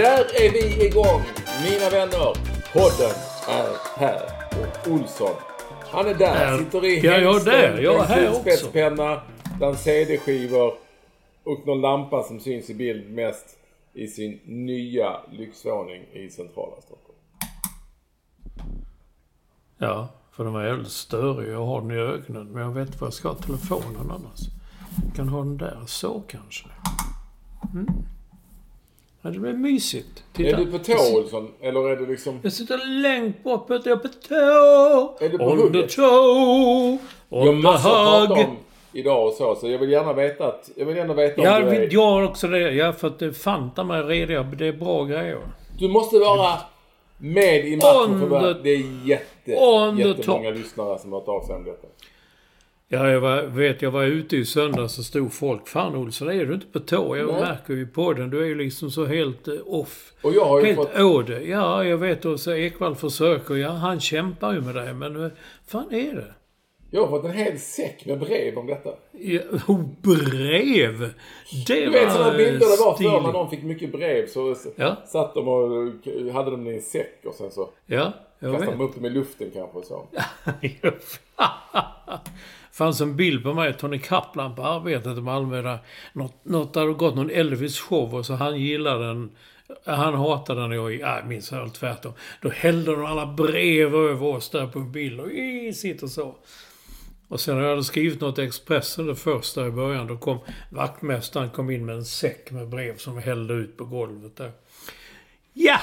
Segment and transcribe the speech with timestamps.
[0.00, 1.22] Där är vi igång,
[1.64, 2.34] mina vänner.
[2.72, 3.16] Podden
[3.48, 4.22] är här.
[4.50, 5.34] Och Olsson,
[5.90, 6.34] han är där.
[6.34, 6.58] Här.
[6.58, 7.82] Sitter i Ja, jag är där.
[7.82, 8.42] Jag är här också.
[8.42, 9.22] kulspetspenna
[9.58, 10.74] bland CD-skivor
[11.44, 13.58] och någon lampa som syns i bild mest
[13.92, 17.18] i sin nya lyxvåning i centrala Stockholm.
[19.78, 21.52] Ja, för de är väldigt störiga.
[21.52, 22.52] Jag har den i ögonen.
[22.52, 24.40] Men jag vet inte var jag ska ha telefonen annars.
[25.06, 25.82] Jag kan ha den där.
[25.86, 26.68] Så kanske.
[27.74, 27.86] Mm.
[29.22, 30.24] Ja, det blir mysigt.
[30.32, 30.56] Titta.
[30.60, 31.48] Är du på tå Olsson?
[31.60, 32.40] Eller är du liksom...
[32.42, 34.34] Jag sitter längst bort på, jag på tå.
[35.24, 35.90] Är du på On the hugget?
[35.90, 36.98] toe.
[37.28, 38.48] Jag On the hug.
[38.48, 38.56] om
[38.92, 39.54] idag och så.
[39.54, 40.70] Så jag vill gärna veta att...
[40.76, 41.88] Jag vill gärna veta om Ja, du är...
[41.92, 42.58] jag har också det.
[42.70, 44.42] Ja, för att det fantar mig rediga.
[44.42, 45.38] Det är bra grejer.
[45.78, 46.52] Du måste vara
[47.18, 51.20] med i matchen On för the- Det är jätte, on the jättemånga lyssnare som har
[51.20, 51.86] hört av sig om detta.
[52.92, 55.68] Ja, jag var, vet, jag var ute i söndags så stod folk.
[55.68, 57.16] Fan Olsson, är du inte på tå?
[57.16, 57.40] Jag Nej.
[57.40, 58.30] märker ju på den.
[58.30, 60.12] Du är ju liksom så helt eh, off.
[60.22, 61.00] Och jag har ju Helt fått...
[61.00, 61.42] åde.
[61.42, 62.24] Ja, jag vet.
[62.24, 63.54] Och så Ekvall försöker.
[63.54, 64.92] Ja, han kämpar ju med det.
[64.94, 65.30] Men eh,
[65.66, 66.34] fan är det?
[66.90, 68.90] Jag har fått en hel säck med brev om detta.
[69.12, 70.98] Ja, oh, brev!
[71.66, 74.96] Det Du vet sådana bilder det var förr när någon fick mycket brev så Ja.
[75.06, 78.78] satt de och hade dem i en säck och sen så Ja, jag kastade vet.
[78.78, 80.06] de upp dem i luften kanske och så.
[82.80, 85.62] fanns en bild på mig, Tony Kaplan på arbetet i Malmö.
[85.62, 85.78] Där
[86.12, 89.30] något, något hade gått någon Elvis-show och så han gillade den.
[89.84, 92.12] Han hatade den och jag, jag minns allt tvärtom.
[92.42, 96.34] Då hällde de alla brev över oss där på en bild och i, sitter så.
[97.28, 100.38] Och sen när jag hade skrivit något i Expressen det första i början, då kom
[100.70, 104.52] vaktmästaren kom in med en säck med brev som hällde ut på golvet där.
[105.52, 105.78] Ja!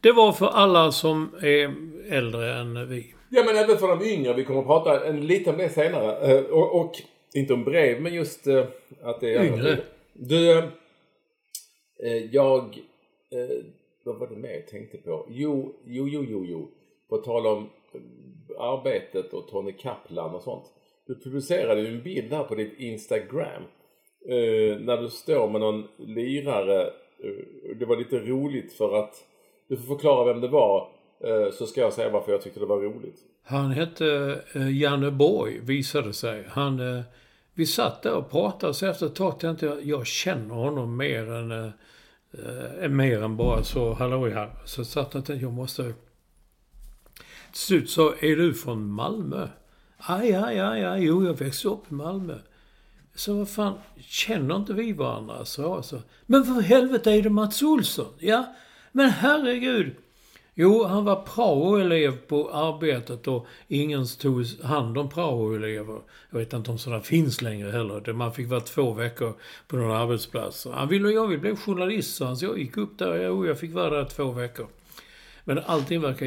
[0.00, 1.74] Det var för alla som är
[2.08, 3.13] äldre än vi.
[3.36, 4.34] Ja men även för de yngre.
[4.34, 6.32] Vi kommer att prata en lite om det senare.
[6.32, 6.92] Eh, Och, och
[7.34, 8.64] inte om brev men just eh,
[9.02, 9.78] att det är Yngre.
[10.12, 10.58] Du,
[12.02, 12.78] eh, jag...
[14.04, 15.26] Vad var det mer jag tänkte på?
[15.30, 16.70] Jo, jo, jo, jo, jo.
[17.08, 17.70] På tal om
[18.58, 20.64] arbetet och Tony Kaplan och sånt.
[21.06, 23.62] Du publicerade ju en bild här på ditt Instagram.
[24.80, 26.90] När du står med någon lirare.
[27.78, 29.24] Det var lite roligt för att
[29.68, 30.88] du får förklara vem det var.
[31.26, 33.18] Eh, så ska jag säga varför jag tyckte det var roligt.
[33.42, 36.46] Han hette eh, Janne Borg, visade sig.
[36.50, 37.02] Han, eh,
[37.54, 41.32] vi satt där och pratade, så efter ett tag tänkte jag, jag känner honom mer
[41.32, 41.72] än,
[42.96, 44.50] mer än bara så halloj här.
[44.64, 45.82] Så satt jag och tänkte, jag måste...
[47.52, 49.48] Till slut sa är du från Malmö?
[49.96, 52.38] Aj, aj, aj, aj, jo, jag växte upp i Malmö.
[53.14, 55.44] Så vad fan, känner inte vi varandra?
[55.44, 56.00] Så, jag så.
[56.26, 58.14] Men för helvete är det Mats Olsson?
[58.18, 58.54] Ja,
[58.92, 59.96] men herregud.
[60.56, 66.00] Jo, han var praoelev på arbetet och ingen tog hand om praoelever.
[66.30, 68.12] Jag vet inte om sådana finns längre heller.
[68.12, 69.34] Man fick vara två veckor
[69.68, 70.66] på någon arbetsplats.
[70.72, 72.36] Han ville och jag vill bli journalist, så han.
[72.36, 73.30] Så jag gick upp där.
[73.30, 74.66] och jag fick vara där två veckor.
[75.44, 76.26] Men allting verkar...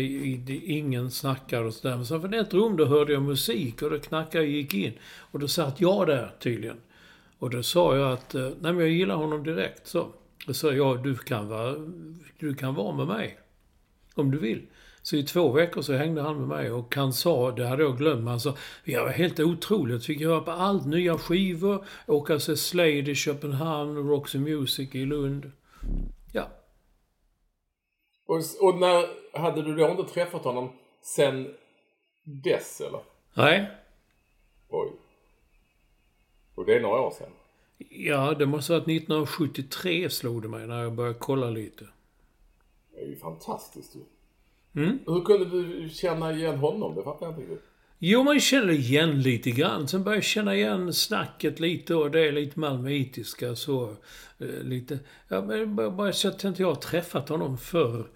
[0.69, 1.95] Ingen snackar och sådär.
[1.95, 4.93] Men sen från ett rum då hörde jag musik och det knackade och gick in.
[5.31, 6.77] Och då satt jag där tydligen.
[7.39, 9.87] Och då sa jag att, eh, nej men jag gillar honom direkt.
[9.87, 10.07] Så.
[10.47, 11.75] Då sa jag, du kan vara,
[12.39, 13.37] du kan vara med mig.
[14.17, 14.67] Om du vill.
[15.01, 17.97] Så i två veckor så hängde han med mig och han sa, det hade jag
[17.97, 20.05] glömt, han sa, jag var helt otroligt.
[20.05, 25.05] Fick höra på allt, nya skivor, åka och se Slade i Köpenhamn, Roxy Music i
[25.05, 25.51] Lund.
[26.33, 26.47] Ja.
[28.25, 29.05] Och, och när
[29.39, 30.69] hade du då inte träffat honom
[31.01, 31.53] sen
[32.23, 33.01] dess eller?
[33.33, 33.71] Nej.
[34.69, 34.91] Oj.
[36.65, 37.31] det är några år sedan.
[37.89, 41.87] Ja, det måste ha varit 1973 slog det mig när jag började kolla lite.
[42.97, 43.99] Det är ju fantastiskt ju.
[45.05, 46.95] Hur kunde du känna igen honom?
[46.95, 47.63] Det fattar jag inte riktigt.
[47.99, 49.87] Jo, man känner igen lite grann.
[49.87, 53.83] Sen börjar jag känna igen snacket lite och det är lite malmöitiska så.
[54.39, 54.99] Eh, lite...
[55.27, 58.07] Ja, men bara, så att inte jag har träffat honom förr.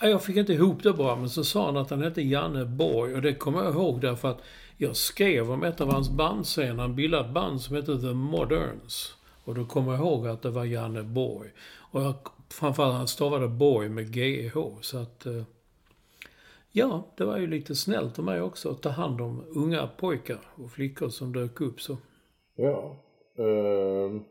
[0.00, 2.64] Ja, Jag fick inte ihop det bra, men så sa han att han hette Janne
[2.64, 4.42] Borg och det kommer jag ihåg därför att
[4.76, 6.78] jag skrev om ett av hans band sen.
[6.78, 9.14] Han bildade ett band som hette The Moderns.
[9.44, 11.50] Och då kommer jag ihåg att det var Janne Borg.
[11.78, 12.14] Och jag,
[12.50, 14.56] framförallt han stavade Borg med GH.
[14.80, 15.26] Så att...
[15.26, 15.42] eh,
[16.76, 20.38] Ja, det var ju lite snällt av mig också att ta hand om unga pojkar
[20.64, 21.96] och flickor som dök upp så.
[22.56, 22.96] Ja.
[23.38, 24.24] ehm,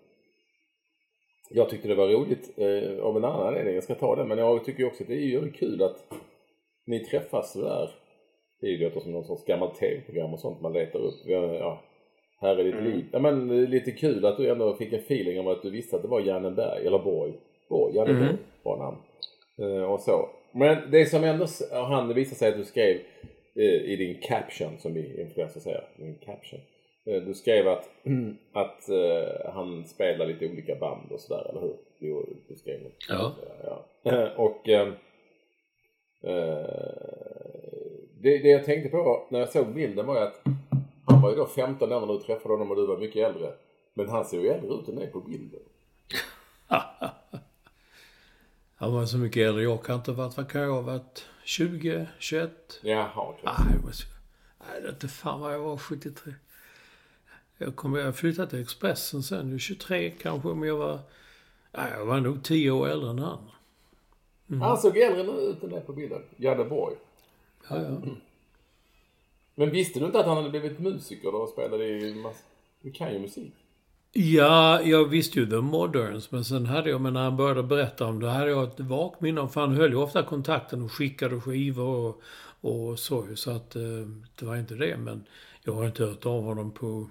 [1.50, 3.76] jag tyckte det var roligt eh, av en annan anledning.
[3.76, 4.26] Jag ska ta det.
[4.26, 6.14] Men jag tycker ju också att det är ju kul att
[6.86, 7.90] ni träffas där.
[8.62, 11.16] Det låter som någon sorts gammalt tv-program och sånt man letar upp.
[11.26, 11.82] Ja,
[12.42, 13.06] här är ditt liv.
[13.12, 15.96] Ja, men eh, lite kul att du ändå fick en feeling om att du visste
[15.96, 17.34] att det var Janne Berg, eller Borg.
[17.74, 18.98] Borg, Janne Borg var namn.
[19.62, 20.30] Eh, och så.
[20.52, 22.96] Men det som ändå han det visade sig att du skrev
[23.56, 26.60] eh, i din caption, som vi influersare säger, din caption.
[27.06, 27.90] Eh, Du skrev att,
[28.54, 31.76] att eh, han spelar lite olika band och sådär, eller hur?
[32.00, 32.92] Jo, du skrev det.
[33.10, 33.32] Ja.
[34.04, 34.30] ja.
[34.38, 34.88] Och eh,
[36.24, 36.94] eh,
[38.22, 40.42] det, det jag tänkte på när jag såg bilden var ju att
[41.06, 43.54] han var ju då 15 år när du träffade honom och du var mycket äldre.
[43.94, 45.60] Men han ser ju äldre ut än dig på bilden.
[48.84, 49.64] Han var så mycket äldre.
[49.64, 51.26] Jag kan inte ha varit, vad kan jag ha varit?
[51.44, 52.80] 20, 21?
[52.82, 53.44] Jaha, okej.
[53.44, 54.08] Nej, jag så-
[54.60, 56.34] nej, det inte fan vad jag var 73.
[57.58, 61.00] Jag kommer jag flyttade till Expressen sen, nu 23 kanske, men jag var...
[61.72, 63.50] Nej, jag var nog 10 år äldre än han.
[64.62, 66.22] Han såg äldre ut än dig på bilden.
[66.38, 66.96] Janne Borg.
[67.70, 67.98] Ja, ja.
[69.56, 72.44] Men visste du inte att han hade blivit musiker då och spelade i massa...
[72.82, 73.54] Du kan ju musik.
[74.16, 78.06] Ja, jag visste ju The Moderns, men sen hade jag, men när han började berätta
[78.06, 80.92] om det, hade jag ett vagt minne om, för han höll ju ofta kontakten och
[80.92, 82.22] skickade skivor och,
[82.70, 83.82] och så så att eh,
[84.40, 85.26] det var inte det, men
[85.64, 87.10] jag har inte hört av honom på,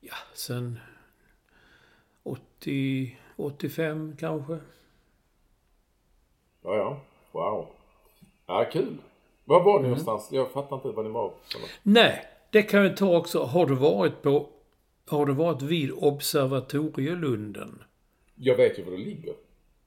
[0.00, 0.78] ja, sen
[2.22, 4.58] 80, 85 kanske.
[6.62, 7.00] Ja, ja.
[7.32, 7.66] Wow.
[8.46, 8.98] Ja, kul.
[9.44, 10.28] Var var ni någonstans?
[10.32, 11.32] Jag fattar inte var ni var.
[11.82, 13.42] Nej, det kan jag ta också.
[13.42, 14.48] Har du varit på,
[15.06, 17.82] har du varit vid Observatorielunden?
[18.34, 19.34] Jag vet ju var det ligger.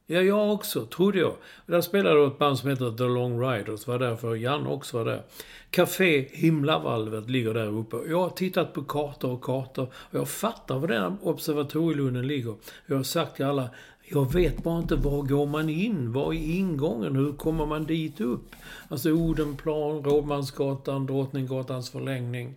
[0.07, 1.35] Ja, jag också, trodde jag.
[1.65, 3.87] Där spelade ett band som heter The Long Riders.
[3.87, 5.23] var därför Jan också var där.
[5.69, 7.97] Café Himlavalvet ligger där uppe.
[8.09, 9.87] Jag har tittat på kartor och kartor.
[9.93, 12.55] Och jag fattar var den observatorielunden ligger.
[12.85, 13.69] Jag har sagt till alla,
[14.11, 16.11] jag vet bara inte var går man in?
[16.11, 17.15] Var är ingången?
[17.15, 18.55] Hur kommer man dit upp?
[18.87, 22.55] Alltså Odenplan, Rådmansgatan, Drottninggatans förlängning.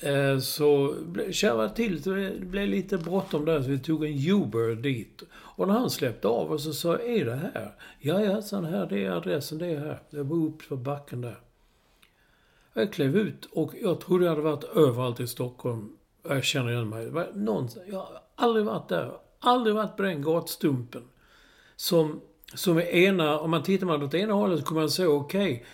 [0.00, 0.94] Eh, så
[1.30, 2.02] kärvade till.
[2.02, 5.22] så Det blev lite bråttom där så vi tog en Uber dit.
[5.32, 7.74] Och när han släppte av oss så sa jag, är det här?
[7.98, 10.02] Ja, ja, så här, det är adressen, det är här.
[10.10, 11.40] Det var upp för backen där.
[12.72, 15.96] Jag klev ut och jag trodde jag hade varit överallt i Stockholm.
[16.28, 17.10] Jag känner igen mig.
[17.34, 17.86] Någonstans.
[17.90, 19.12] Jag har aldrig varit där.
[19.38, 21.02] Aldrig varit på den gatstumpen.
[21.76, 22.20] Som,
[22.54, 25.64] som är ena, om man tittar man åt ena hållet så kommer man se, okej,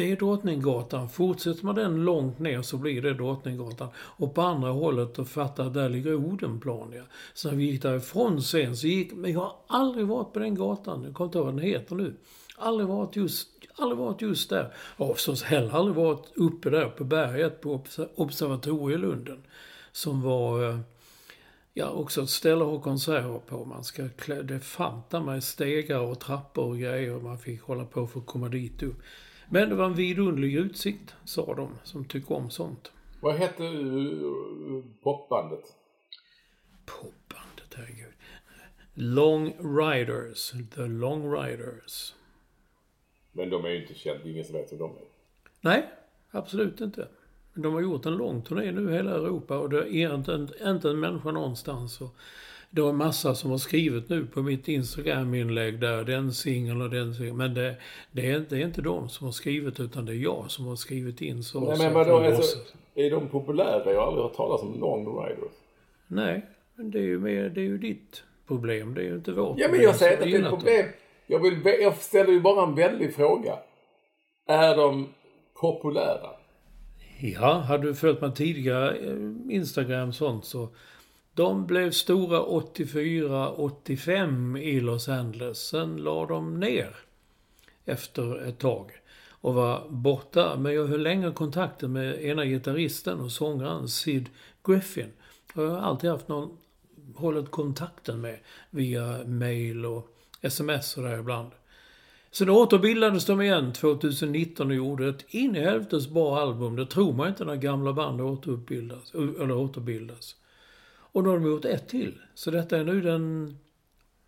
[0.00, 1.08] det är Drottninggatan.
[1.08, 3.88] Fortsätter man den långt ner så blir det Drottninggatan.
[3.96, 6.92] Och på andra hållet och fattar att där ligger Odenplan.
[6.96, 7.02] Ja.
[7.34, 9.12] Så när vi gick därifrån sen så gick...
[9.12, 11.04] Men jag har aldrig varit på den gatan.
[11.04, 12.14] Jag kommer inte ihåg vad den heter nu.
[12.56, 14.72] Aldrig varit just, aldrig varit just där.
[14.96, 17.82] Och förstås heller aldrig varit uppe där på berget på
[18.14, 19.42] Observatorielunden.
[19.92, 20.68] Som var...
[20.68, 20.78] Eh,
[21.74, 23.64] ja, också ett ställe att ha konserter på.
[23.64, 27.20] Man ska klä, det fanta med stegar och trappor och grejer.
[27.20, 28.96] Man fick hålla på för att komma dit upp.
[29.52, 32.92] Men det var en vidunderlig utsikt, sa de, som tycker om sånt.
[33.20, 35.64] Vad hette uh, popbandet?
[36.86, 38.12] Popbandet, herregud.
[38.94, 40.52] Long Riders.
[40.74, 42.14] The Long Riders.
[43.32, 44.28] Men de är ju inte kända.
[44.28, 45.04] Ingen som vet vem de är.
[45.60, 45.90] Nej,
[46.30, 47.08] absolut inte.
[47.54, 50.90] De har gjort en lång turné nu i hela Europa och det är inte, inte
[50.90, 52.00] en människa någonstans.
[52.00, 52.16] Och
[52.70, 57.14] det var massa som har skrivit nu på mitt Instagram-inlägg där, den singeln och den
[57.14, 57.36] singeln.
[57.36, 57.76] Men det,
[58.12, 60.76] det, är, det är inte de som har skrivit utan det är jag som har
[60.76, 61.60] skrivit in så.
[61.60, 62.16] Nej men vadå?
[62.16, 62.58] Alltså,
[62.94, 63.92] är de populära?
[63.92, 65.52] Jag har aldrig hört talas om Long Riders.
[66.06, 68.94] Nej, men det är ju, mer, det är ju ditt problem.
[68.94, 70.86] Det är ju inte vårt Ja men jag säger inte att det är ett problem.
[71.26, 73.58] Jag, vill, jag ställer ju bara en väldig fråga.
[74.46, 75.08] Är de
[75.60, 76.30] populära?
[77.20, 80.68] Ja, hade du följt mig tidigare, eh, Instagram sånt så.
[81.40, 85.58] De blev stora 84-85 i Los Angeles.
[85.58, 86.96] Sen la de ner
[87.84, 88.90] efter ett tag.
[89.30, 90.56] och var borta.
[90.58, 94.28] Men jag höll länge kontakten med ena gitarristen och sångaren Sid
[94.64, 95.12] Griffin.
[95.54, 96.56] Och jag har alltid haft någon,
[97.14, 98.38] hållit kontakten med
[98.70, 100.08] via mail och
[100.40, 101.50] sms och där ibland.
[102.30, 106.76] Sen återbildades de igen 2019 och gjorde ett in i helvetes bra album.
[106.76, 110.36] Det tror man inte när gamla band återbildas, eller återbildas.
[111.12, 112.20] Och då har de gjort ett till.
[112.34, 113.58] Så detta är nu den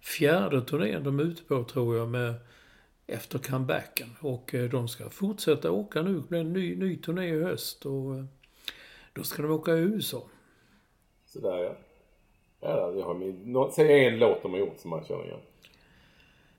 [0.01, 2.35] fjärde turnén de är ute på tror jag med
[3.07, 4.09] efter comebacken.
[4.21, 6.15] Och eh, de ska fortsätta åka nu.
[6.15, 8.25] Det blir en ny, ny turné i höst och eh,
[9.13, 10.23] då ska de åka i USA.
[11.27, 11.77] Sådär ja.
[12.61, 15.41] Ja, jag har min, säg en låt de har gjort som man känner igen.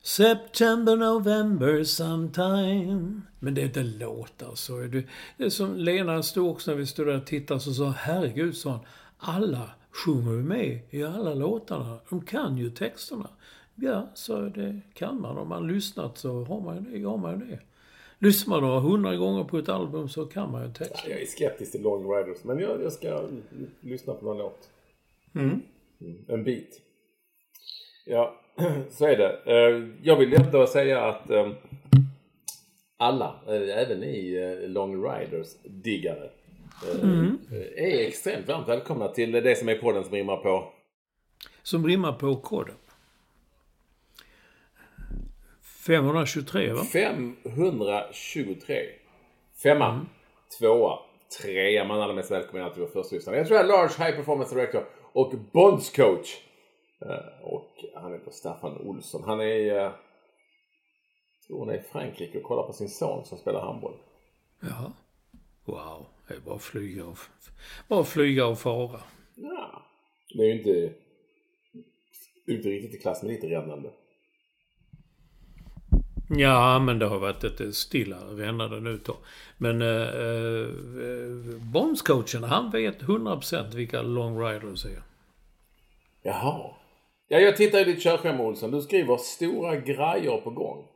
[0.01, 3.21] September, November sometime.
[3.39, 4.77] Men det är inte låtar så.
[4.77, 5.03] Det,
[5.37, 8.57] det är som Lena stod också när vi stod där och tittade så sa herregud,
[8.57, 8.79] sa hon.
[9.17, 11.99] Alla sjunger ju med i alla låtarna.
[12.09, 13.29] De kan ju texterna.
[13.75, 15.37] Ja, så det kan man.
[15.37, 17.05] Om man lyssnat så har man ju det.
[17.05, 17.59] Har man ju det.
[18.19, 20.99] Lyssnar man hundra gånger på ett album så kan man ju texten.
[21.03, 23.21] Ja, jag är skeptisk till Long Riders, men jag, jag ska
[23.81, 24.69] lyssna på någon låt.
[25.35, 25.61] Mm.
[26.01, 26.25] Mm.
[26.27, 26.81] En bit.
[28.05, 28.39] Ja,
[28.89, 29.39] så är det.
[29.45, 31.51] Eh, jag vill ändå säga att eh,
[32.97, 36.29] alla, eh, även ni Long Riders-diggare,
[37.01, 37.39] mm.
[37.75, 40.73] är extremt varmt välkomna till det som är podden som rimmar på...
[41.63, 42.75] Som rimmar på koden.
[45.85, 46.83] 523 va?
[46.83, 48.75] 523.
[49.63, 50.05] Femma, mm.
[50.59, 50.99] tvåa,
[51.41, 51.85] trea.
[51.85, 53.37] Man är alla mest välkomna till vår första lyssnare.
[53.37, 56.37] Jag tror jag är Large High Performance Director och Bonds coach.
[57.01, 59.23] Eh, och han heter Staffan Olsson.
[59.25, 59.91] Han är, jag
[61.47, 63.95] tror han är i Frankrike och kollar på sin son som spelar handboll.
[64.59, 64.91] Ja.
[65.65, 66.05] Wow.
[66.27, 67.17] Det är bara att flyga och,
[67.87, 68.99] bara flyga och fara.
[69.35, 69.85] Ja.
[70.33, 70.93] Det är ju inte,
[72.47, 73.89] inte riktigt i klass med ditt rännande.
[76.29, 79.17] Ja, men det har varit ett stilla rännande nu då.
[79.57, 80.67] Men eh, eh,
[81.73, 85.01] Bondscoachen, han vet 100% vilka long riders är.
[86.21, 86.71] Jaha.
[87.27, 88.71] Ja, jag tittar i ditt körschema Olsson.
[88.71, 90.87] Du skriver stora grejer på gång.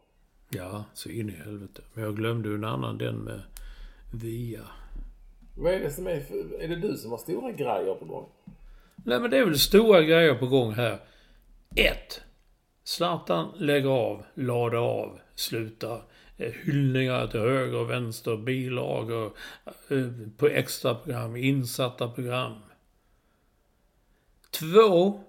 [0.49, 1.81] Ja, så in i helvete.
[1.93, 3.41] Men jag glömde ju en annan, den med
[4.11, 4.61] Via.
[5.55, 6.23] Vad är det som är...
[6.59, 8.29] Är det du som har stora grejer på gång?
[8.95, 10.99] Nej, men det är väl stora grejer på gång här.
[11.75, 12.21] 1.
[12.83, 16.01] Zlatan lägger av, lade av, slutar.
[16.37, 19.31] Eh, hyllningar till höger och vänster, bilagor
[19.89, 22.53] eh, på extra program, insatta program.
[24.51, 25.23] Två,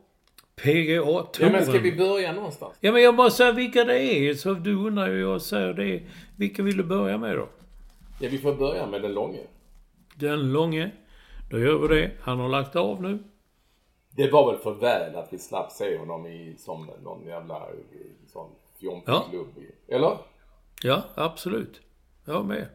[0.56, 1.52] PGA-touren.
[1.52, 2.75] Ja, men ska vi börja någonstans?
[2.80, 4.35] Ja, men jag bara säger vilka det är.
[4.35, 6.02] Så du undrar ju, jag säger det.
[6.37, 7.49] Vilka vill du börja med då?
[8.20, 9.40] Ja, vi får börja med den långe.
[10.14, 10.90] Den långe.
[11.50, 12.10] Då gör vi det.
[12.20, 13.18] Han har lagt av nu.
[14.10, 17.66] Det var väl för väl att vi slapp se honom i som någon jävla
[18.26, 19.26] sån fjompig ja.
[19.30, 19.48] klubb.
[19.88, 20.18] Eller?
[20.82, 21.80] Ja, absolut.
[22.25, 22.66] Jag med.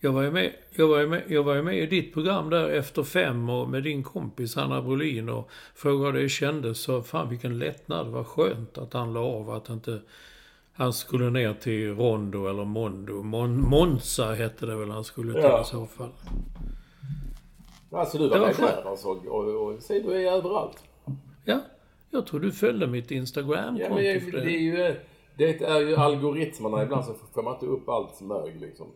[0.00, 3.02] Jag var ju med, jag var med, jag var med i ditt program där efter
[3.02, 6.78] fem och med din kompis Anna Brolin och frågade hur det kändes.
[6.78, 8.06] Så fan vilken lättnad.
[8.06, 9.50] Var skönt att han la av.
[9.50, 10.00] Att inte
[10.80, 13.22] han skulle ner till Rondo eller Mondo.
[13.22, 15.60] Mon, Monza hette det väl han skulle till ja.
[15.60, 16.10] i så fall.
[17.92, 20.84] Alltså du var, var med där alltså, och, och, och säg du är överallt.
[21.44, 21.60] Ja.
[22.10, 24.38] Jag tror du följde mitt Instagram-konto ja, men jag, det.
[24.38, 24.96] är ju,
[25.36, 26.82] det är ju algoritmerna.
[26.82, 28.86] Ibland så får man inte upp allt mög liksom.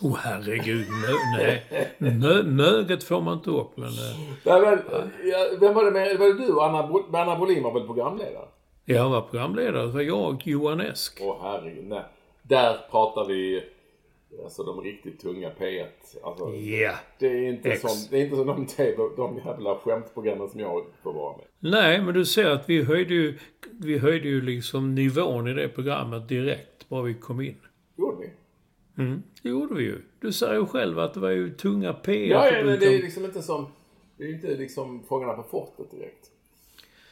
[0.00, 1.66] Oh herregud, mö, nej.
[1.98, 3.88] Mö, möget får man inte upp men...
[3.88, 4.82] Eh, nej, men
[5.24, 6.18] ja, vem var det med?
[6.18, 6.78] Var det du och Anna,
[7.22, 8.48] Anna Brolin var väl programledare?
[8.84, 9.86] Jag var programledare.
[9.86, 11.18] Det var jag, Johan Esk.
[11.22, 12.02] Åh herregud, nej.
[12.42, 13.64] Där pratar vi
[14.42, 15.86] Alltså de riktigt tunga P1.
[16.22, 16.96] Alltså, yeah.
[17.18, 20.84] det, är inte som, det är inte som de, TV, de jävla skämtprogrammen som jag
[21.02, 21.46] får vara med.
[21.58, 23.38] Nej, men du ser att vi höjde ju,
[23.70, 27.56] vi höjde ju liksom nivån i det programmet direkt, bara vi kom in.
[27.96, 28.30] Gjorde vi?
[29.02, 29.98] Mm, det gjorde vi ju.
[30.20, 32.26] Du sa ju själv att det var ju tunga P1.
[32.26, 33.66] Ja, ja men det är liksom inte som...
[34.16, 36.30] Det är inte liksom Fångarna på fortet direkt.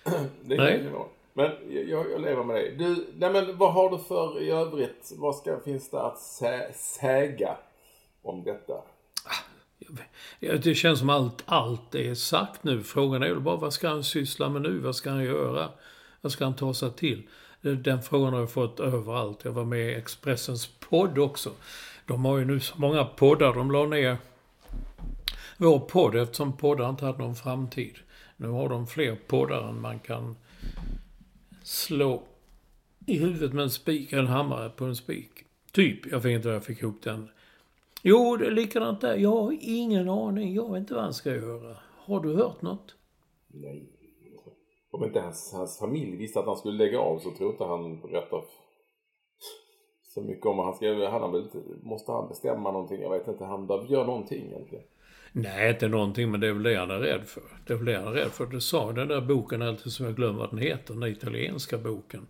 [0.44, 0.82] det är Nej.
[0.82, 1.06] Nivån.
[1.32, 2.74] Men jag, jag lever med dig.
[2.78, 5.12] Du, nej men vad har du för i övrigt?
[5.16, 7.56] Vad ska, finns det att sä, säga
[8.22, 8.72] om detta?
[9.24, 12.82] Ah, det känns som allt, allt är sagt nu.
[12.82, 14.78] Frågan är väl bara vad ska han syssla med nu?
[14.78, 15.68] Vad ska han göra?
[16.20, 17.28] Vad ska han ta sig till?
[17.60, 19.44] Den frågan har jag fått överallt.
[19.44, 21.50] Jag var med i Expressens podd också.
[22.06, 23.54] De har ju nu så många poddar.
[23.54, 24.16] De la ner
[25.56, 27.94] vår podd eftersom poddar inte hade någon framtid.
[28.36, 30.36] Nu har de fler poddar än man kan
[31.64, 32.22] slå
[33.06, 35.30] i huvudet med en spik, en hammare på en spik.
[35.72, 36.06] Typ.
[36.06, 37.28] Jag vet inte hur jag fick ihop den.
[38.02, 39.16] Jo, det är likadant där.
[39.16, 40.54] Jag har ingen aning.
[40.54, 41.76] Jag vet inte vad han ska göra.
[42.04, 42.94] Har du hört något?
[43.48, 43.88] Nej.
[44.90, 48.00] Om inte hans, hans familj visste att han skulle lägga av så tror inte han
[48.00, 48.44] berättar
[50.14, 50.58] så mycket om.
[50.58, 51.48] Han, ska, han har väl,
[51.82, 53.00] måste han bestämma någonting?
[53.00, 53.44] Jag vet inte.
[53.44, 54.84] Han behöver göra någonting egentligen.
[55.32, 57.42] Nej, inte någonting, men det är väl det han är rädd för.
[57.66, 58.46] Det är väl det han är rädd för.
[58.46, 62.26] Du sa den där boken alltid som jag glömmer vad den heter, den italienska boken.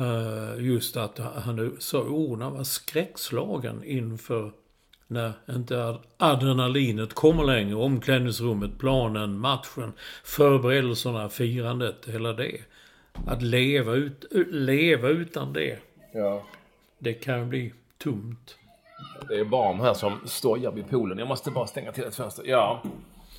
[0.00, 4.52] Uh, just att han sa orden, han var skräckslagen inför
[5.06, 7.74] när inte adrenalinet kommer längre.
[7.74, 9.92] Omklädningsrummet, planen, matchen,
[10.24, 12.60] förberedelserna, firandet, hela det.
[13.26, 15.78] Att leva, ut, leva utan det.
[16.12, 16.46] Ja.
[16.98, 18.56] Det kan bli tomt.
[19.28, 21.18] Det är barn här som stojar vid poolen.
[21.18, 22.44] Jag måste bara stänga till ett fönster.
[22.46, 22.82] Ja,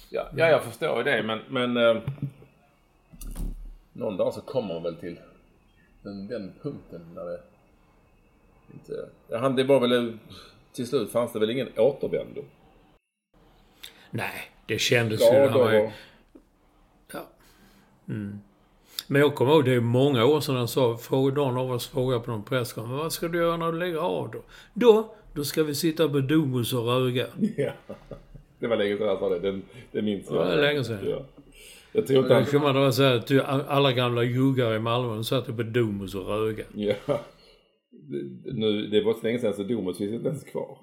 [0.10, 1.24] ja, ja jag förstår ju det.
[1.24, 2.02] Men, men eh,
[3.94, 5.20] någon dag så kommer man väl till
[6.02, 7.40] den, den punkten när det
[8.74, 9.10] inte...
[9.28, 10.18] Ja, det var väl...
[10.74, 12.42] Till slut fanns det väl ingen återvändo?
[14.12, 15.40] Nej, det kändes ju...
[15.40, 15.92] Han var ju
[17.14, 17.28] ja.
[18.10, 18.40] Mm.
[19.08, 22.24] Men jag kommer ihåg, det är många år sedan han sa, någon av oss frågade
[22.24, 24.42] på någon presskonferens, vad ska du göra när du lägger av då?
[24.74, 27.28] Då, då ska vi sitta på Domus och röga.
[27.58, 27.72] Ja.
[28.60, 29.40] Det var länge sedan han sa det.
[29.40, 29.62] Det,
[29.92, 30.48] det minns jag.
[30.48, 31.00] Det var länge sedan.
[31.10, 31.22] Ja.
[31.92, 32.74] Jag tror inte han...
[32.74, 36.64] man så här, alla gamla juggar i Malmö, de satt på Domus och röga.
[36.74, 36.96] Ja.
[38.44, 40.78] Nu, det var så länge sedan så Domus finns inte ens kvar.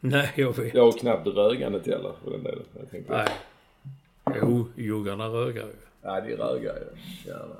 [0.00, 0.74] Nej, jag vet.
[0.74, 2.64] Jag har knappt rögandet heller för den delen.
[2.78, 3.12] Jag tänkte.
[3.12, 3.28] Nej.
[4.40, 5.72] Jo, juggarna rögar ju.
[6.02, 6.86] Ja, de rögar ju.
[7.30, 7.56] Gärna.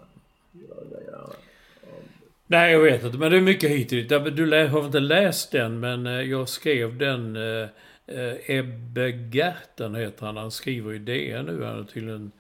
[0.52, 1.32] De rögar gärna.
[2.46, 3.18] Nej, jag vet inte.
[3.18, 4.36] Men det är mycket hit och dit.
[4.36, 7.36] Du har inte läst den, men eh, jag skrev den.
[7.36, 7.68] Eh,
[8.06, 10.36] eh Ebbe Gerten heter han.
[10.36, 11.64] Han skriver i DN nu.
[11.64, 12.32] Han är tydligen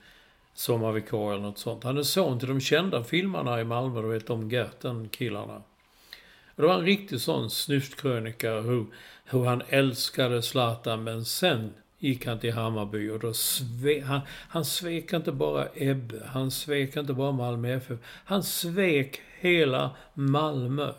[0.54, 1.84] sommarvikarie eller något sånt.
[1.84, 4.02] Han är son till de kända filmarna i Malmö.
[4.02, 5.62] Du vet de Gerten-killarna.
[6.56, 8.86] Det var en riktig sån snyftkrönika hur,
[9.24, 14.64] hur han älskade Zlatan men sen gick han till Hammarby och då svek han, han
[14.64, 17.98] svek inte bara Ebbe, han svek inte bara Malmö FF.
[18.04, 20.92] Han svek hela Malmö.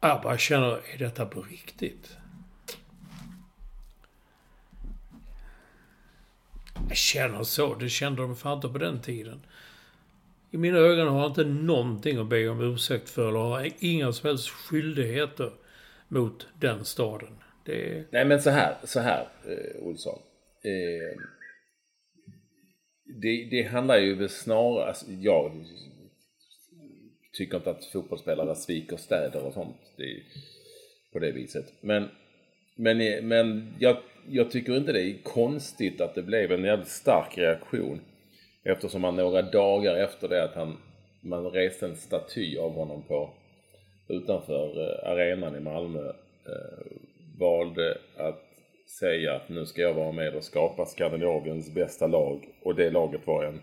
[0.00, 2.16] Jag bara känner, är detta på riktigt?
[6.88, 7.74] Jag känner så.
[7.74, 9.42] Det kände de fan inte på den tiden.
[10.50, 14.12] I mina ögon har jag inte någonting att be om ursäkt för eller har inga
[14.12, 15.52] som helst skyldigheter
[16.08, 17.41] mot den staden.
[17.64, 18.04] Det...
[18.10, 20.18] Nej men så här, så här eh, Olsson.
[20.64, 21.20] Eh,
[23.22, 25.52] det, det handlar ju snarare, alltså, jag
[27.32, 29.76] tycker inte att fotbollsspelare sviker städer och sånt.
[29.96, 30.22] Det
[31.12, 31.72] på det viset.
[31.80, 32.08] Men,
[32.76, 33.96] men, men jag,
[34.28, 38.00] jag tycker inte det är konstigt att det blev en jävligt stark reaktion.
[38.64, 40.76] Eftersom man några dagar efter det att han,
[41.20, 43.30] man reste en staty av honom på
[44.08, 46.08] utanför eh, arenan i Malmö
[46.46, 46.86] eh,
[47.42, 48.44] valde att
[48.98, 53.26] säga att nu ska jag vara med och skapa Skandinaviens bästa lag och det laget
[53.26, 53.62] var en,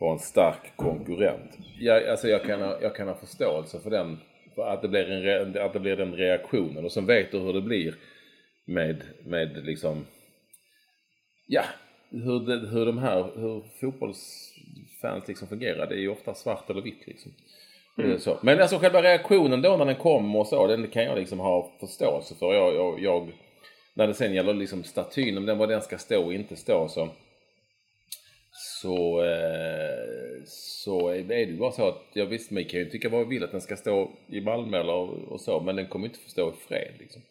[0.00, 1.58] var en stark konkurrent.
[1.80, 4.18] Jag, alltså jag, kan ha, jag kan ha förståelse för den,
[4.54, 7.52] för att det blir, en, att det blir den reaktionen och sen vet du hur
[7.52, 7.94] det blir
[8.64, 10.06] med, med liksom,
[11.46, 11.64] ja,
[12.10, 15.86] hur, det, hur de här, hur fotbollsfans liksom fungerar.
[15.86, 17.32] Det är ju ofta svart eller vitt liksom.
[17.98, 18.18] Mm.
[18.20, 18.38] Så.
[18.42, 21.72] Men alltså själva reaktionen då när den kom och så, den kan jag liksom ha
[21.80, 22.54] förståelse för.
[22.54, 23.32] Jag, jag, jag
[23.94, 26.88] när det sen gäller liksom statyn, om den var den ska stå och inte stå
[26.88, 27.08] så
[28.80, 33.08] så, eh, så är det ju bara så att, jag visst man kan ju tycka
[33.08, 36.06] vad man vill att den ska stå i Malmö eller och så, men den kommer
[36.06, 37.22] inte få stå i fred liksom.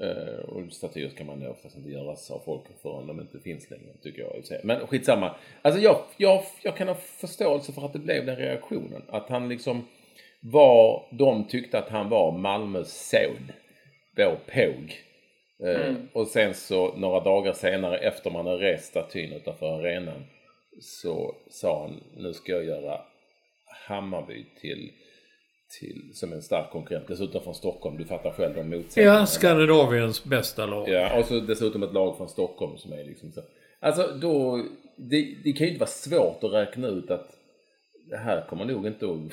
[0.00, 3.70] Eh, och statyer kan man ju oftast inte göras av folk förrän de inte finns
[3.70, 4.64] längre, tycker jag.
[4.64, 5.34] Men skitsamma.
[5.62, 9.02] Alltså jag, jag, jag kan ha förståelse för att det blev den reaktionen.
[9.08, 9.86] Att han liksom
[10.40, 13.52] var, de tyckte att han var Malmös son.
[14.16, 15.04] Vår påg.
[15.62, 16.08] Eh, mm.
[16.12, 20.24] Och sen så några dagar senare efter man hade rest statyn utanför arenan
[20.80, 23.00] så sa han nu ska jag göra
[23.86, 24.92] Hammarby till,
[25.68, 27.08] till som en stark konkurrent.
[27.08, 27.98] Dessutom från Stockholm.
[27.98, 29.18] Du fattar själv de motsättningarna.
[29.18, 30.88] Ja, Skandinaviens bästa lag.
[30.88, 33.40] Ja, och så dessutom ett lag från Stockholm som är liksom så.
[33.80, 34.64] Alltså då,
[34.96, 37.30] det, det kan ju inte vara svårt att räkna ut att
[38.10, 39.32] det här kommer nog inte att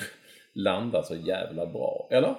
[0.54, 2.08] landa så jävla bra.
[2.12, 2.36] Eller?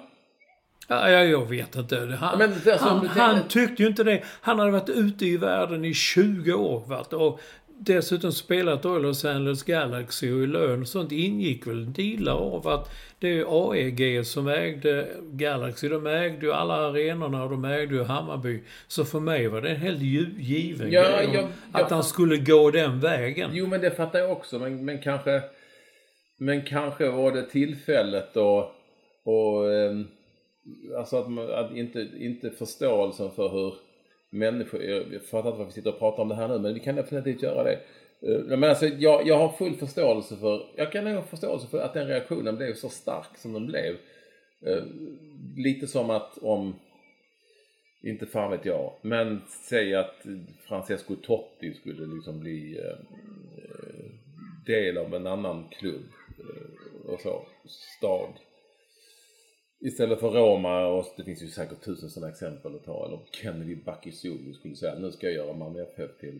[0.87, 2.17] Ja, jag vet inte.
[2.19, 4.23] Han, han, han, tyckte ju inte det.
[4.41, 7.13] Han hade varit ute i världen i 20 år.
[7.15, 7.39] Och
[7.79, 12.33] dessutom spelat då i Los Angeles Galaxy och i lön och sånt ingick väl dealar
[12.33, 15.89] av att det är AEG som ägde Galaxy.
[15.89, 18.63] De ägde ju alla arenorna och de ägde ju Hammarby.
[18.87, 21.29] Så för mig var det en helt given ja, grej.
[21.33, 23.51] Jag, jag, att han skulle gå den vägen.
[23.53, 24.59] Jo, men det fattar jag också.
[24.59, 25.41] Men, men kanske...
[26.39, 28.71] Men kanske var det tillfället då
[29.23, 29.63] och...
[29.63, 30.07] Um,
[30.97, 33.73] alltså att, man, att inte, inte förståelsen för hur
[34.29, 36.79] människor, jag fattar inte varför vi sitter och pratar om det här nu men vi
[36.79, 37.79] kan definitivt göra det.
[38.21, 41.93] Eh, men alltså jag, jag har full förståelse för, jag kan ha förståelse för att
[41.93, 43.95] den reaktionen blev så stark som den blev.
[44.65, 44.83] Eh,
[45.57, 46.75] lite som att om,
[48.03, 50.25] inte fan vet jag, men säg att
[50.67, 52.97] Francesco Totti skulle liksom bli eh,
[54.65, 56.03] del av en annan klubb
[57.07, 58.33] och så, stad.
[59.87, 63.75] Istället för Roma, och det finns ju säkert tusen sådana exempel att ta, eller Kennedy
[63.75, 66.39] Bakircioglu skulle säga nu ska jag göra Malmö FF till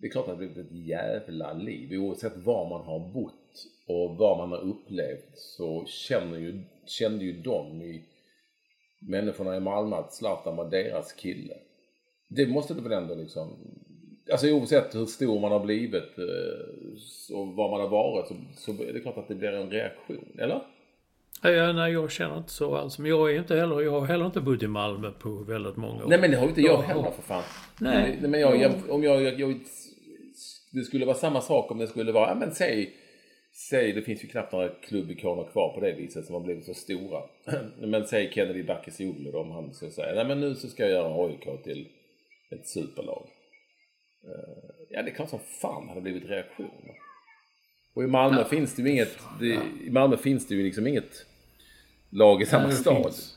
[0.00, 2.00] det är klart att det har blivit ett jävla liv.
[2.00, 7.32] Oavsett var man har bott och vad man har upplevt så känner ju, kände ju
[7.32, 8.04] de i
[9.00, 11.54] människorna i Malmö att Zlatan var deras kille.
[12.28, 13.48] Det måste det väl ändå liksom...
[14.32, 18.82] Alltså oavsett hur stor man har blivit eh, och var man har varit så, så
[18.82, 20.62] är det klart att det blir en reaktion, eller?
[21.42, 22.98] Ja, nej, jag känner inte så alls.
[22.98, 26.04] Men jag är inte heller, jag har heller inte bott i Malmö på väldigt många
[26.04, 26.08] år.
[26.08, 27.42] Nej men det har inte jag heller för fan.
[27.80, 28.18] Nej.
[28.22, 29.60] Men jag, jag, om jag, jag, jag,
[30.72, 32.94] det skulle vara samma sak om det skulle vara, ja men säg,
[33.70, 36.74] säg det finns ju knappt några klubbikoner kvar på det viset som har blivit så
[36.74, 37.22] stora.
[37.78, 41.26] men säg Kennedy Bakircioglu om han skulle säga, nej men nu så ska jag göra
[41.26, 41.88] AIK till
[42.50, 43.28] ett superlag.
[44.24, 46.70] Eh, ja det är klart som fan hade blivit reaktion.
[47.94, 48.44] Och i Malmö ja.
[48.44, 51.26] finns det ju inget, det, i Malmö finns det ju liksom inget
[52.10, 53.02] lag i samma ja, stad.
[53.02, 53.36] Finns.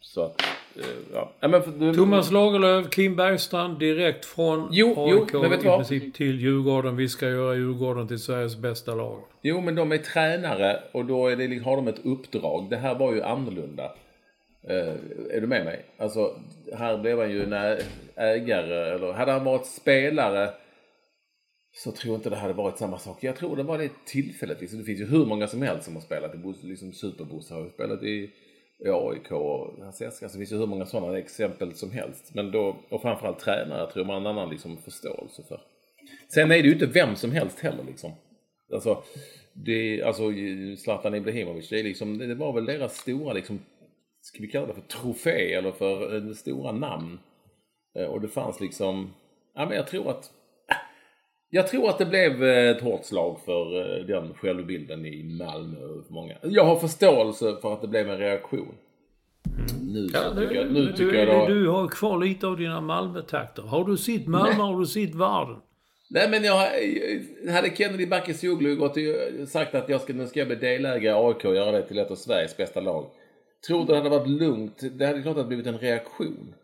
[0.00, 0.42] Så att,
[0.76, 1.32] eh, ja.
[1.40, 5.66] ja men för, Thomas Lagerlöf, Kim Bergstrand direkt från jo, AIK jo, men vet i
[5.66, 5.78] vad?
[5.78, 6.96] princip till Djurgården.
[6.96, 9.20] Vi ska göra Djurgården till Sveriges bästa lag.
[9.42, 12.66] Jo, men de är tränare och då är det, har de ett uppdrag.
[12.70, 13.92] Det här var ju annorlunda.
[14.70, 14.94] Uh,
[15.30, 15.84] är du med mig?
[15.98, 16.34] Alltså,
[16.78, 17.52] här blev han ju en
[18.16, 20.50] ägare, eller hade han varit spelare
[21.74, 23.24] så tror jag inte det hade varit samma sak.
[23.24, 24.60] Jag tror det var det tillfället.
[24.60, 24.78] Liksom.
[24.78, 27.70] Det finns ju hur många som helst som har spelat i liksom Superbosse har ju
[27.70, 28.30] spelat i
[28.86, 32.34] AIK och alltså, Det finns ju hur många sådana exempel som helst.
[32.34, 35.60] Men då, och framförallt tränare tror man en annan liksom förståelse för.
[36.34, 38.12] Sen är det ju inte vem som helst heller liksom.
[38.72, 39.02] Alltså,
[39.52, 40.22] det, alltså
[40.78, 43.58] Zlatan Ibrahimovic, det, är liksom, det var väl deras stora liksom,
[44.20, 47.18] ska vi kalla det för trofé eller för eh, stora namn.
[47.98, 49.14] Eh, och det fanns liksom,
[49.54, 50.30] ja men jag tror att
[51.54, 55.78] jag tror att det blev eh, ett hårt slag för eh, den självbilden i Malmö
[56.06, 56.34] för många.
[56.42, 58.74] Jag har förståelse för att det blev en reaktion.
[59.82, 61.54] Nu, ja, tycker jag, nu tycker du, jag då...
[61.54, 63.62] du har kvar lite av dina Malmötakter.
[63.62, 65.56] Har du sitt Malmö har du sitt Varden.
[66.10, 66.56] Nej men jag
[67.52, 68.96] hade Kennedy Bakircioglu gått
[69.40, 71.82] och sagt att jag ska, nu ska jag bli delägare i AIK och göra det
[71.82, 73.06] till ett av Sveriges bästa lag.
[73.66, 74.80] Tror du det hade varit lugnt?
[74.92, 76.54] Det hade klart att det blivit en reaktion.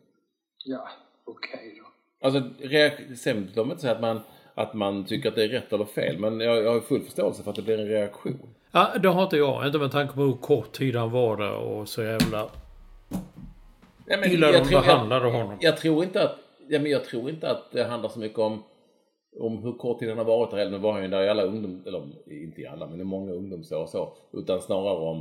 [0.64, 0.88] Ja,
[1.24, 1.87] okej okay då.
[2.27, 4.20] Alltså, reak- sen de inte säga att man
[4.58, 6.18] att man tycker att det är rätt eller fel.
[6.18, 8.54] Men jag, jag har full förståelse för att det blir en reaktion.
[8.72, 9.66] Ja, det har inte jag.
[9.66, 12.50] Inte med tanke på hur kort tid han var där och så jävla
[14.06, 15.58] ja, men illa de behandlade jag, honom.
[15.60, 16.36] Jag tror inte att,
[16.68, 18.62] ja, men jag tror inte att det handlar så mycket om
[19.40, 20.70] om hur kort tid han har varit där.
[20.70, 23.32] Nu var han ju där i alla ungdom, eller inte i alla, men i många
[23.32, 24.16] ungdomsår och så.
[24.32, 25.18] Utan snarare om,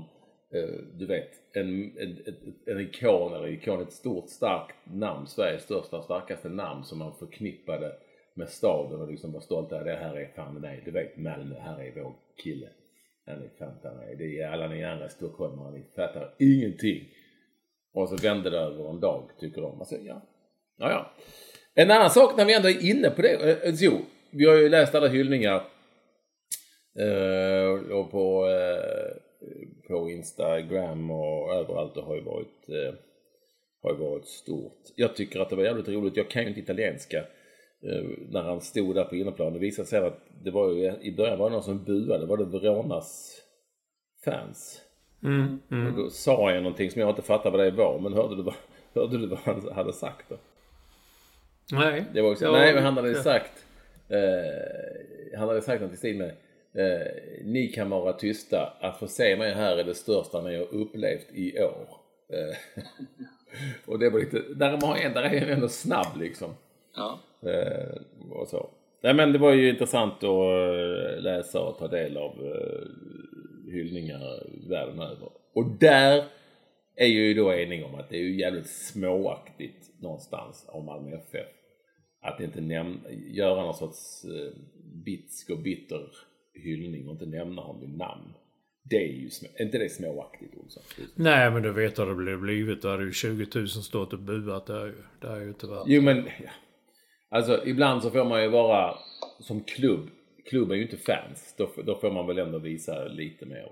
[0.53, 5.63] eh, du vet, en, en, en, en ikon, eller ikon, ett stort starkt namn, Sveriges
[5.63, 7.91] största starkaste namn som man förknippade
[8.37, 11.59] med staden och liksom var stolt över det här är fan nej, du vet Malmö,
[11.59, 12.67] här är vår kille.
[13.25, 17.07] Han är fan nej, Det är alla ni andra stockholmare, ni fattar ingenting.
[17.93, 19.79] Och så vände det över en dag, tycker de.
[19.79, 20.21] Alltså, ja.
[20.77, 21.11] Ja, ja.
[21.73, 23.33] En annan sak när vi ändå är inne på det.
[23.33, 23.91] Eh, eh, jo,
[24.31, 25.63] vi har ju läst alla hyllningar.
[26.99, 29.17] Eh, och på, eh,
[29.87, 31.95] på Instagram och överallt.
[31.95, 32.93] Det har ju varit, eh,
[33.83, 34.81] har ju varit stort.
[34.95, 36.17] Jag tycker att det var jävligt roligt.
[36.17, 37.25] Jag kan ju inte italienska.
[37.83, 39.53] Eh, när han stod där på innerplan.
[39.53, 42.25] Det visade sig att det var ju, i början var det någon som buade.
[42.25, 43.41] Var det Veronas
[44.25, 44.81] fans?
[45.23, 45.87] Mm, mm.
[45.87, 47.99] Och då sa jag någonting som jag inte fattade vad det var.
[47.99, 48.55] Men hörde du vad,
[48.93, 50.35] hörde du vad han hade sagt då?
[51.71, 52.05] Nej.
[52.13, 53.23] Det var också, ja, nej, men han hade ja.
[53.23, 53.65] sagt
[54.09, 56.29] eh, Han hade sagt något i stil med
[56.73, 57.07] eh,
[57.43, 58.73] Ni kan vara tysta.
[58.81, 61.87] Att få se mig här är det största ni har upplevt i år.
[62.33, 62.83] Eh,
[63.85, 66.55] och det var lite, där, man, där är en ändå snabb liksom.
[66.95, 67.19] Ja.
[67.41, 68.69] Eh, och så.
[69.03, 74.43] Nej men det var ju intressant att eh, läsa och ta del av eh, hyllningar
[74.69, 75.29] världen över.
[75.53, 76.23] Och där
[76.95, 81.47] är ju då enig om att det är ju jävligt småaktigt någonstans av Malmö FF.
[82.21, 84.53] Att inte nämna, göra någon sorts eh,
[85.05, 86.09] bitsk och bitter
[86.53, 88.33] hyllning och inte nämna honom vid namn.
[88.83, 90.83] Det är ju små, inte det småaktigt Olsson?
[91.15, 92.81] Nej men du vet hur det blev blivit.
[92.81, 94.65] Då hade ju 20 000 stått och buat.
[94.65, 96.49] Det är ju, det är ju inte värt Jo men, ja.
[97.29, 98.97] Alltså ibland så får man ju vara
[99.39, 100.09] som klubb.
[100.45, 101.53] Klubb är ju inte fans.
[101.57, 103.71] Då, då får man väl ändå visa lite mer,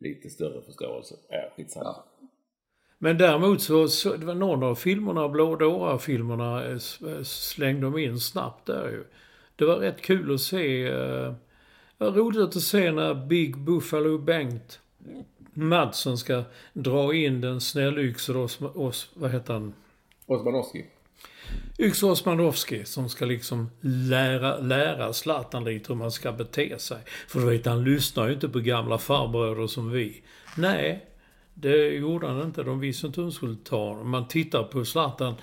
[0.00, 1.14] lite större förståelse.
[1.28, 1.84] Ja, skitsamma.
[1.84, 2.28] Ja.
[2.98, 7.98] Men däremot så, så, det var någon av filmerna, Blå dårar-filmerna, eh, eh, slängde de
[7.98, 9.04] in snabbt där ju.
[9.56, 10.86] Det var rätt kul att se.
[10.86, 11.32] Eh,
[11.98, 14.80] det var roligt att se när Big Buffalo Bengt
[15.54, 18.32] Madsen ska dra in den snällyxe
[19.14, 19.74] vad heter han?
[20.26, 20.84] Osmanowski.
[21.78, 26.98] Yxe Osmanowski som ska liksom lära, lära Zlatan lite hur man ska bete sig.
[27.28, 30.22] För du vet, han lyssnar ju inte på gamla farbröder som vi.
[30.56, 31.06] Nej,
[31.54, 32.62] det gjorde han inte.
[32.62, 34.10] De visste inte hur de skulle ta honom.
[34.10, 35.34] Man tittar på Zlatan.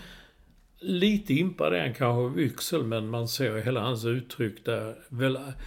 [0.79, 4.95] Lite impad är han kanske av Yxel, men man ser hela hans uttryck där.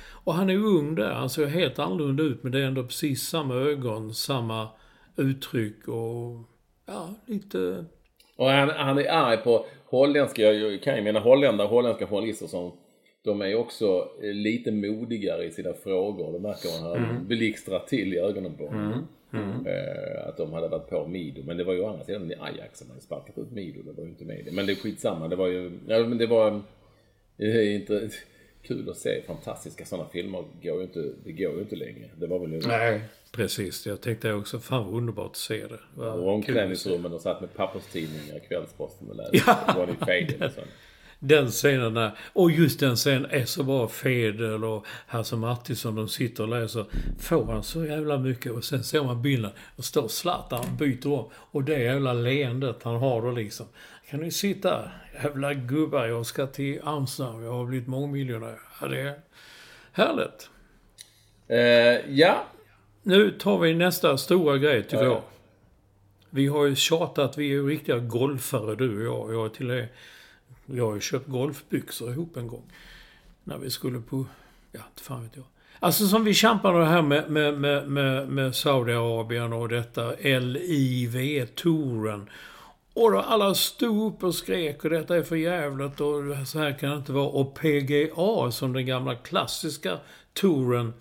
[0.04, 1.12] Och han är ung där.
[1.12, 4.68] Han ser helt annorlunda ut, men det är ändå precis samma ögon, samma
[5.16, 6.48] uttryck och...
[6.86, 7.84] Ja, lite...
[8.42, 12.72] Och han, han är arg på holländska, jag kan ju mena holländare, holländska journalister som
[13.24, 16.32] de är också eh, lite modigare i sina frågor.
[16.32, 17.04] Det märker man.
[17.04, 19.08] Han blixtrar till i ögonen på honom.
[19.66, 21.42] Eh, att de hade varit på Mido.
[21.46, 23.82] Men det var ju å andra sidan i Ajax som hade sparkat ut Mido.
[23.82, 24.52] Det var ju inte med det.
[24.52, 25.28] Men det är skitsamma.
[25.28, 26.60] Det var ju, ja men det var
[27.36, 28.08] det är inte
[28.62, 29.22] kul att se.
[29.22, 32.10] Fantastiska sådana filmer går ju inte, det går ju inte längre.
[32.16, 33.00] Det var väl Nej,
[33.32, 33.86] precis.
[33.86, 35.80] Jag tänkte också, fan vad underbart att se det.
[35.94, 39.36] Vad och omklädningsrummen och satt med papperstidningar i Kvällsposten och läste.
[39.46, 39.86] Ja.
[39.86, 40.68] Det Fadel och sånt.
[41.24, 43.88] Den scenen där, och just den scenen är så bra.
[43.88, 46.86] Fedel och Hasse Mattisson, de sitter och läser.
[47.18, 51.06] Får han så jävla mycket och sen ser man bilden och står Zlatan och byter
[51.06, 51.28] om.
[51.34, 53.66] Och det jävla leendet han har då liksom.
[54.10, 54.90] Kan ni sitta,
[55.22, 58.58] jävla gubbar, jag ska till Amsterdam, jag har blivit mångmiljonär.
[58.80, 59.14] Ja, det är
[59.92, 60.50] härligt.
[61.48, 61.58] Eh,
[62.18, 62.44] ja,
[63.02, 65.08] Nu tar vi nästa stora grej tycker Ja, ja.
[65.10, 65.22] jag.
[66.30, 69.38] Vi har ju tjatat, vi är ju riktiga golfare du och jag.
[69.40, 69.88] Jag, är till och med-
[70.66, 72.72] jag har ju köpt golfbyxor ihop en gång.
[73.44, 74.26] När vi skulle på,
[74.72, 75.44] ja inte fan vet jag.
[75.80, 82.30] Alltså som vi kämpade här med, med, med, med, med Saudiarabien och detta LIV-touren.
[82.94, 86.78] Och då alla stod upp och skrek och detta är för jävligt och så här
[86.78, 87.28] kan det inte vara.
[87.28, 89.98] Och PGA som den gamla klassiska
[90.32, 90.92] touren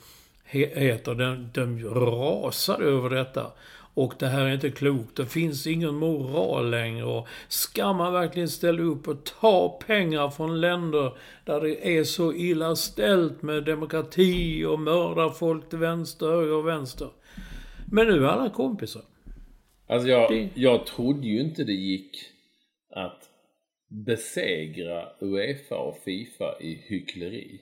[0.43, 3.51] heter, den, den rasade över detta.
[3.93, 5.15] Och det här är inte klokt.
[5.15, 7.05] Det finns ingen moral längre.
[7.05, 11.13] Och ska man verkligen ställa upp och ta pengar från länder
[11.45, 16.67] där det är så illa ställt med demokrati och mörda folk till vänster, höger och
[16.67, 17.09] vänster.
[17.85, 19.01] Men nu är alla kompisar.
[19.91, 22.17] Alltså jag, jag trodde ju inte det gick
[22.89, 23.29] att
[23.87, 27.59] besegra Uefa och Fifa i hyckleri.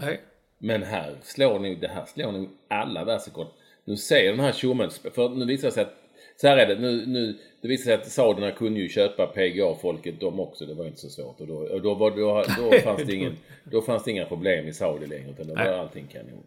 [0.00, 0.20] Nej.
[0.58, 3.46] Men här slår nog, det här slår nog alla världsrekord.
[3.84, 5.94] Nu säger den här tjommen, för nu visar det sig att,
[6.36, 10.20] så här är det, nu, nu, det visar sig att saudierna kunde ju köpa PGA-folket
[10.20, 11.40] de också, det var inte så svårt.
[11.40, 14.68] Och då, och då, var, då, då, fanns det ingen, då fanns det inga problem
[14.68, 16.46] i Saudi längre, utan då var allting kanon.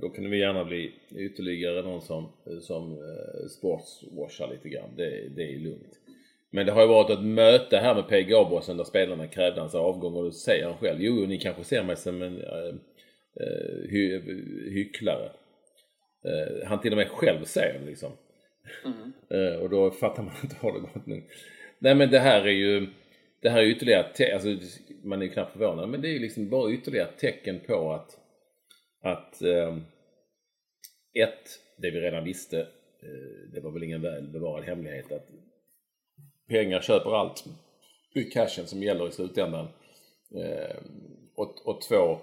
[0.00, 4.90] Då kunde vi gärna bli ytterligare någon som, som eh, sportswashar lite grann.
[4.96, 5.98] Det, det är lugnt.
[6.50, 10.14] Men det har ju varit ett möte här med PGA-bossen där spelarna krävde hans avgång
[10.14, 14.20] och då säger han själv Jo, ni kanske ser mig som en eh, hy,
[14.70, 15.30] hycklare.
[16.24, 18.12] Eh, han till och med själv säger det liksom.
[19.30, 21.22] Eh, och då fattar man inte har det gått nu.
[21.78, 22.86] Nej men det här är ju
[23.40, 24.48] det här är ytterligare te- alltså,
[25.02, 28.18] man är ju knappt förvånad men det är ju liksom bara ytterligare tecken på att
[29.02, 29.76] att eh,
[31.14, 35.28] ett, det vi redan visste, eh, det var väl ingen väl bevarad hemlighet att
[36.48, 37.44] pengar köper allt.
[38.14, 39.68] Det är cashen som gäller i slutändan.
[40.34, 40.76] Eh,
[41.34, 42.18] och, och två,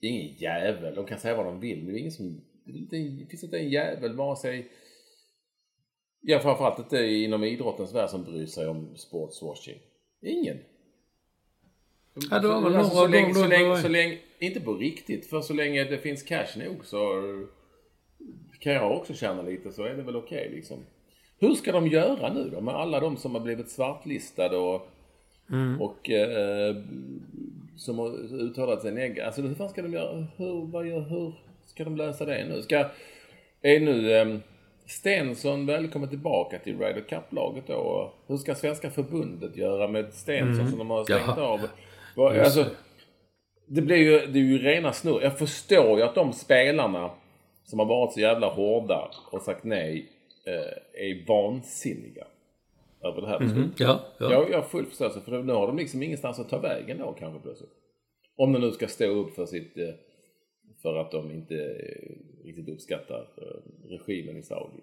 [0.00, 2.40] ingen jävel, de kan säga vad de vill, men det är ingen som,
[2.90, 4.70] det finns inte en jävel vare sig
[6.22, 9.78] Ja, framförallt inte inom idrottens värld som bryr sig om sportswashing.
[10.22, 10.58] Ingen.
[12.30, 14.74] Ja, det var väl Alltså, några så, länge, så, länge, då- så länge, inte på
[14.74, 17.22] riktigt, för så länge det finns cash nog så
[18.58, 20.76] kan jag också tjäna lite så är det väl okej liksom.
[21.38, 24.88] Hur ska de göra nu då med alla de som har blivit svartlistade och,
[25.80, 26.76] och eh,
[27.76, 29.26] som har uttalat sig negativt?
[29.26, 30.26] Alltså hur fan ska de göra?
[30.36, 31.32] Hur, vad gör, hur
[31.66, 32.62] ska de lösa det nu?
[32.62, 32.76] Ska,
[33.62, 34.36] är nu eh,
[34.86, 38.12] Stensson välkommen tillbaka till Ryder Cup-laget då?
[38.26, 41.42] Hur ska Svenska förbundet göra med Stensson som de har stängt Jaha.
[41.42, 41.60] av?
[42.28, 42.66] Alltså,
[43.66, 45.22] det blir ju, det är ju rena snurr.
[45.22, 47.10] Jag förstår ju att de spelarna
[47.64, 50.08] som har varit så jävla hårda och sagt nej
[50.46, 52.26] eh, är vansinniga
[53.02, 53.80] över det här beslutet.
[53.80, 54.32] Ja, ja.
[54.32, 57.12] Jag, jag har full förståelse för nu har de liksom ingenstans att ta vägen då
[57.18, 57.70] kanske plötsligt.
[58.36, 59.94] Om de nu ska stå upp för sitt eh,
[60.82, 64.82] för att de inte eh, riktigt uppskattar eh, regimen i Saudi.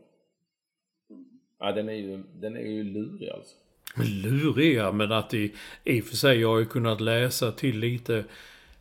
[1.59, 3.55] Ja, den är ju, den är ju lurig alltså
[3.95, 8.23] luriga, men att i, i och för sig, jag har ju kunnat läsa till lite.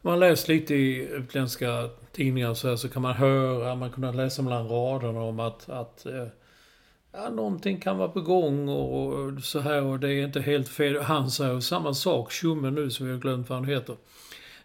[0.02, 4.42] Man läser lite i utländska tidningar så här, så kan man höra, man kunnat läsa
[4.42, 6.26] mellan raderna om att, att eh,
[7.12, 10.68] ja, någonting kan vara på gång och, och så här och det är inte helt
[10.68, 11.00] fel.
[11.00, 13.96] Han säger samma sak, tjommen nu som vi har glömt vad han heter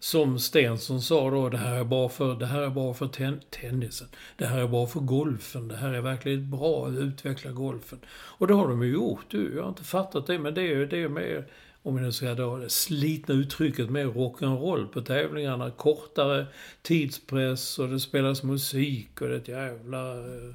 [0.02, 3.42] som Stensson sa då, det här är bra för, det här är bra för ten,
[3.50, 4.08] tennisen.
[4.38, 5.68] Det här är bra för golfen.
[5.68, 8.00] Det här är verkligen bra att utveckla golfen.
[8.12, 9.26] Och det har de ju gjort.
[9.30, 11.46] Du, jag har inte fattat det, men det är ju det är mer
[11.84, 15.72] om vi nu ska dra det slitna uttrycket med rock'n'roll på tävlingarna.
[15.72, 16.46] Kortare
[16.82, 20.54] tidspress och det spelas musik och det är ett jävla eh,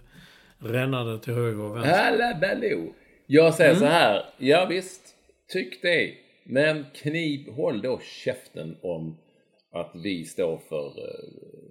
[0.59, 2.03] rännande till höger och vänster.
[2.05, 2.93] Halabaloo!
[3.27, 3.81] Jag säger Mm.
[3.81, 4.25] så här.
[4.39, 5.03] Ja visst,
[5.53, 6.15] tyck det.
[6.45, 9.17] Men knip, håll då käften om
[9.81, 11.29] att vi står för eh,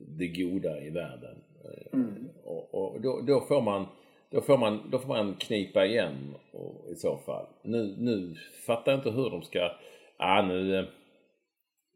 [0.07, 1.37] det goda i världen.
[1.63, 1.99] Eh,
[2.43, 3.85] Och, och då, då får man
[4.31, 7.45] då får man, då får man knipa igen och, i så fall.
[7.63, 9.71] Nu, nu fattar jag inte hur de ska...
[10.17, 10.75] Ah, nu...
[10.75, 10.85] eh,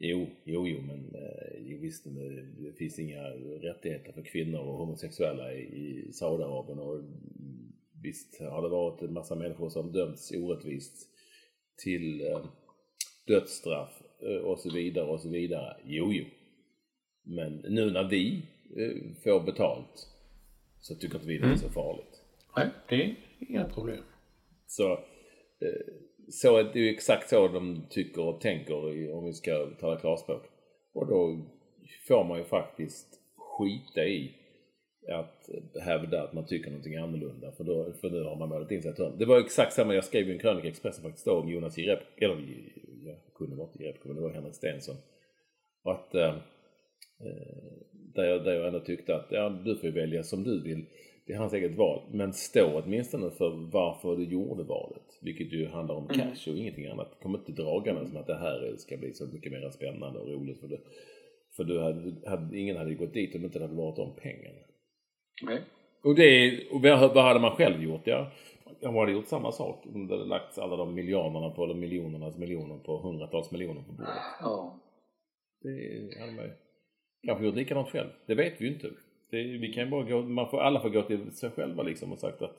[0.01, 1.15] Jo, jo, jo, men
[1.59, 3.23] jo, visst, det, finns inga
[3.61, 6.79] rättigheter för kvinnor och homosexuella i, i Saudiarabien.
[6.79, 7.01] Och
[8.03, 11.07] visst har det varit en massa människor som dömts orättvist
[11.83, 12.45] till eh,
[13.27, 14.01] dödsstraff
[14.43, 15.77] och så vidare och så vidare.
[15.85, 16.25] Jo, jo.
[17.23, 18.41] Men nu när vi
[18.77, 20.07] eh, får betalt
[20.79, 22.21] så tycker inte vi det är så farligt.
[22.55, 24.03] Nej, det är inga problem.
[24.67, 25.93] Så, eh,
[26.29, 30.43] så är det ju exakt så de tycker och tänker om vi ska tala klarspråk.
[30.93, 31.45] Och då
[32.07, 34.35] får man ju faktiskt skita i
[35.11, 35.49] att
[35.81, 37.51] hävda att man tycker någonting annorlunda.
[37.51, 39.17] För, då, för nu har man målat in sig i ett hörn.
[39.17, 41.77] Det var exakt samma, jag skrev ju en krönika i Expressen faktiskt då om Jonas
[41.77, 42.35] Jerebko, eller
[43.09, 44.95] ja, det kunde vara inte Jerebko, men det var Henrik Stenson.
[45.83, 46.35] Och att eh,
[47.25, 47.73] eh,
[48.15, 50.85] där, jag, där jag ändå tyckte att ja, du får välja som du vill.
[51.25, 52.01] Det är hans eget val.
[52.11, 55.19] Men stå åtminstone för varför du gjorde valet.
[55.21, 57.17] Vilket ju handlar om cash och ingenting annat.
[57.21, 60.59] Kom inte dragande som att det här ska bli så mycket mer spännande och roligt.
[60.59, 60.79] För, det,
[61.55, 64.59] för du hade, hade, ingen hade gått dit om inte det hade varit om pengarna.
[65.43, 65.61] Nej.
[66.03, 68.07] Och, det, och vad hade man själv gjort?
[68.07, 68.31] Ja,
[68.79, 69.85] jag hade gjort samma sak.
[69.85, 73.91] Om det hade lagts alla de miljarderna på, eller miljonernas miljoner på hundratals miljoner på
[73.91, 74.13] bordet.
[74.41, 74.79] Ja.
[75.61, 76.51] Det hade man ju
[77.27, 78.09] kanske gjort likadant själv.
[78.25, 78.89] Det vet vi ju inte.
[79.31, 82.11] Det, vi kan ju bara gå, man får, alla får gå till sig själva liksom
[82.11, 82.57] och sagt att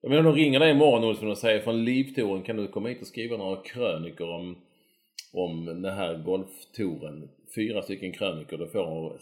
[0.00, 3.00] jag menar, de ringer dig imorgon Olsson och säger från Livtouren kan du komma hit
[3.00, 4.58] och skriva några krönikor om,
[5.32, 7.28] om den här golftouren.
[7.54, 9.18] Fyra stycken krönikor, då får hon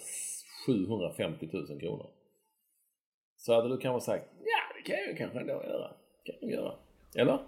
[0.66, 2.06] 750 000 kronor.
[3.36, 5.88] Så hade du kanske sagt, ja kan jag ju kanske ändå göra.
[6.24, 6.74] kan jag göra.
[7.14, 7.38] Eller?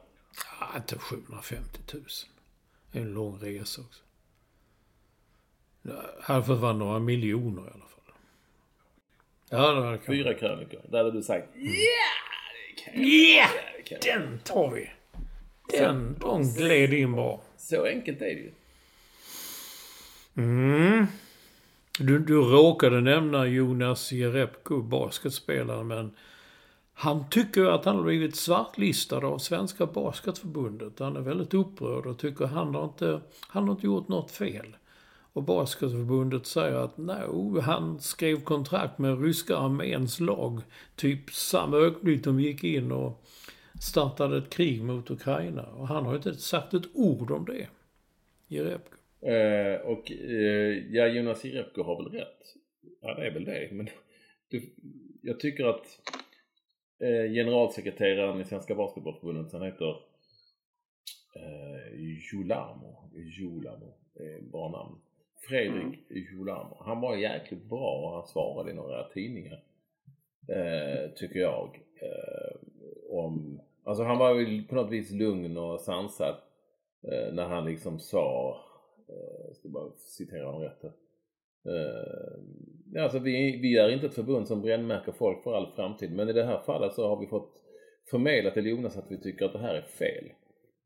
[0.60, 2.02] Ja, inte 750 000.
[2.92, 4.02] Det är en lång resa också.
[5.82, 8.14] Det hade fått vara några miljoner i alla fall.
[9.50, 10.80] Ja, det hade Fyra krönikor.
[10.88, 11.70] Där hade du sagt, ja
[12.94, 13.48] Ja!
[13.76, 14.90] det kan jag Den tar vi!
[15.70, 17.42] Den, de gled in bra.
[17.56, 18.52] Så enkelt är det ju.
[20.36, 21.06] Mm.
[21.98, 26.16] Du, du råkade nämna Jonas Jerebko, basketspelaren, men
[26.98, 30.98] han tycker att han har blivit svartlistad av Svenska Basketförbundet.
[30.98, 34.76] Han är väldigt upprörd och tycker han har inte, han har inte gjort något fel.
[35.32, 40.60] Och Basketförbundet säger att no, han skrev kontrakt med ryska arméns lag
[40.94, 43.24] typ samma ögonblick de gick in och
[43.80, 45.62] startade ett krig mot Ukraina.
[45.62, 47.66] Och han har inte sagt ett ord om det.
[48.48, 48.96] Jerebko.
[49.26, 52.54] Eh, och eh, ja, Jonas Jerebko har väl rätt.
[53.02, 53.68] Ja, det är väl det.
[53.72, 53.88] Men
[54.48, 54.74] du,
[55.22, 55.86] jag tycker att
[56.98, 59.90] eh, generalsekreteraren i Svenska Basketbollförbundet, han heter
[61.34, 62.00] eh,
[62.32, 63.10] Julamo.
[63.14, 64.98] Julamo, är bra namn.
[65.48, 66.76] Fredrik Julamo.
[66.80, 69.64] Han var jäkligt bra och han svarade i några tidningar.
[70.48, 71.80] Eh, tycker jag.
[72.00, 72.56] Eh,
[73.10, 76.34] om, alltså han var ju på något vis lugn och sansad
[77.02, 78.56] eh, när han liksom sa
[79.08, 80.84] Eh, Jag ska bara citera honom rätt.
[81.64, 82.40] Eh,
[82.98, 86.32] alltså vi, vi är inte ett förbund som brännmärker folk för all framtid men i
[86.32, 87.52] det här fallet så har vi fått
[88.10, 90.24] förmedlat till Jonas att vi tycker att det här är fel.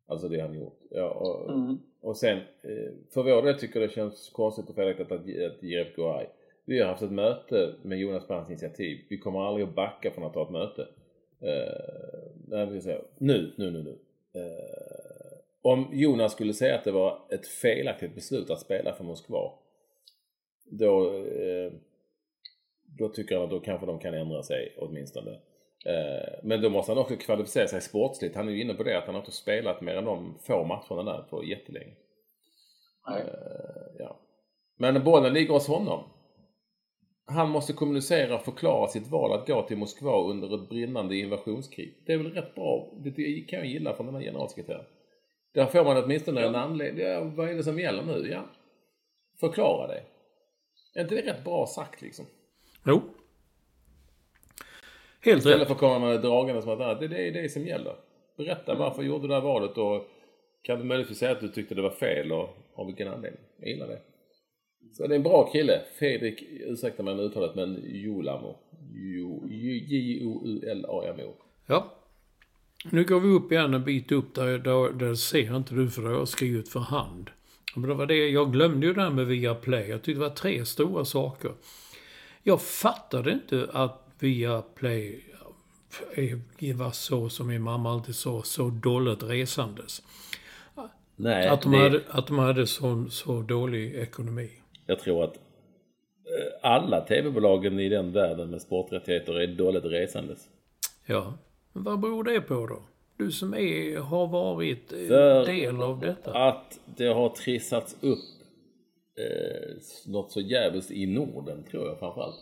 [0.07, 0.79] Alltså det han gjort.
[0.91, 1.79] Ja, och, Mm.
[2.01, 5.63] och sen eh, för vår del tycker jag det känns konstigt och felaktigt att, att
[5.63, 6.29] Jerebko är.
[6.65, 8.99] Vi har haft ett möte med Jonas på hans initiativ.
[9.11, 10.89] Vi kommer aldrig att backa från att ha ett möte.
[11.41, 13.01] Eh, nej, vi ska säga.
[13.19, 13.99] Nu, nu, nu, nu.
[14.41, 19.53] Eh, om Jonas skulle säga att det var ett felaktigt beslut att spela för Moskva.
[20.65, 21.73] Då, eh,
[22.99, 25.31] då tycker jag att då kanske de kan ändra sig åtminstone.
[25.87, 28.37] Eh, men då måste han också kvalificera sig sportsligt.
[28.37, 30.65] Han är ju inne på det att han har inte spelat mer än de få
[30.65, 31.95] matcherna där på jättelänge.
[33.09, 33.21] Nej.
[33.21, 34.21] Eh, ja.
[34.79, 36.05] Men bollen ligger hos honom.
[37.27, 42.03] Han måste kommunicera och förklara sitt val att gå till Moskva under ett brinnande invasionskrig.
[42.07, 42.93] Det är väl rätt bra.
[43.05, 44.85] Det kan jag gilla från den här generalsekreteraren.
[45.55, 47.07] Där får man åtminstone en anledning.
[47.07, 48.29] Ja, vad är det som gäller nu?
[48.31, 48.45] Ja.
[49.41, 50.03] Förklara det.
[50.95, 52.27] Är inte det rätt bra sagt liksom?
[52.85, 53.03] Jo.
[55.21, 55.67] Helt Istället rätt.
[55.67, 57.95] för att komma med dragande som att "Ah, det, det är det som gäller.
[58.37, 60.07] Berätta varför gjorde du det här valet och
[60.63, 63.41] kan du möjligtvis säga att du tyckte det var fel och av vilken anledning?
[63.59, 64.01] Jag gillar det.
[64.93, 65.81] Så det är en bra kille.
[65.99, 68.57] Fredrik, ursäkta mig med uttalet, men Julamo.
[68.95, 71.35] Jo- J-O-U-L-A-M-O.
[71.67, 71.95] Ja.
[72.91, 76.03] Nu går vi upp igen en bit upp där, där, där ser inte du för
[76.03, 77.31] det har jag skrivit för hand.
[77.77, 79.89] Men det var det, jag glömde ju det här med Viaplay.
[79.91, 81.53] Jag tyckte det var tre stora saker.
[82.43, 85.25] Jag fattade inte att Viaplay
[86.15, 90.03] är- var så som min mamma alltid sa, så dåligt resandes.
[91.17, 94.51] Nej, Att de det- hade, att de hade så, så dålig ekonomi.
[94.87, 100.49] Jag tror att eh, alla tv-bolagen i den världen med sporträttigheter är dåligt resandes.
[101.07, 101.35] Ja.
[101.73, 102.83] Men vad beror det på då?
[103.17, 106.49] Du som är, har varit eh, För- del av detta.
[106.49, 108.19] Att det har trissats upp
[109.19, 109.77] eh,
[110.13, 112.37] något så jävligt i Norden, tror jag framförallt.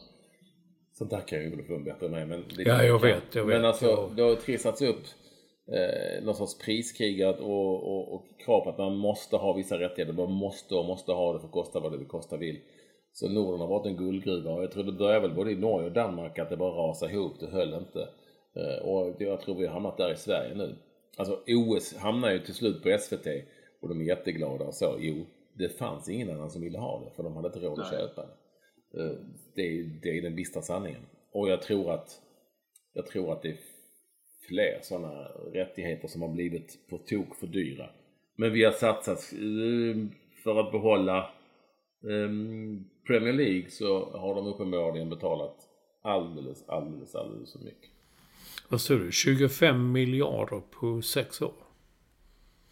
[0.92, 2.26] Sånt där kan ju Olof Lund bättre än mig.
[2.26, 3.56] Men det Ja, jag vet, jag vet.
[3.56, 4.10] Men alltså, Ja.
[4.16, 5.00] det har trissats upp
[5.72, 9.78] eh, någon sorts priskrig att- och, och, och krav på att man måste ha vissa
[9.78, 10.12] rättigheter.
[10.14, 12.58] Man måste och måste ha det för kosta vad det vill kosta vill.
[13.12, 15.86] Så Norden har varit en guldgruva och jag tror det börjar väl både i Norge
[15.86, 17.40] och Danmark att det bara rasade ihop.
[17.40, 18.08] Det höll inte.
[18.56, 20.76] Eh, och jag tror vi har hamnat där i Sverige nu.
[21.16, 23.26] Alltså OS hamnar ju till slut på SVT
[23.80, 24.96] och de är jätteglada och så.
[25.00, 25.26] Jo,
[25.58, 28.26] det fanns ingen annan som ville ha det för de hade inte råd att köpa
[28.26, 29.02] det.
[29.02, 29.12] Eh,
[29.54, 31.00] Det är, det är den bistra sanningen.
[31.32, 32.20] Och jag tror att
[32.92, 33.58] jag tror att det är
[34.48, 37.90] fler sådana rättigheter som har blivit på tok för dyra.
[38.36, 40.06] Men vi har satsat eh,
[40.44, 41.18] för att behålla
[42.02, 42.30] eh,
[43.06, 45.56] Premier League så har de uppenbarligen betalat
[46.02, 47.90] alldeles, alldeles, alldeles för mycket.
[48.68, 49.12] Vad står det?
[49.12, 51.54] 25 miljarder på sex år.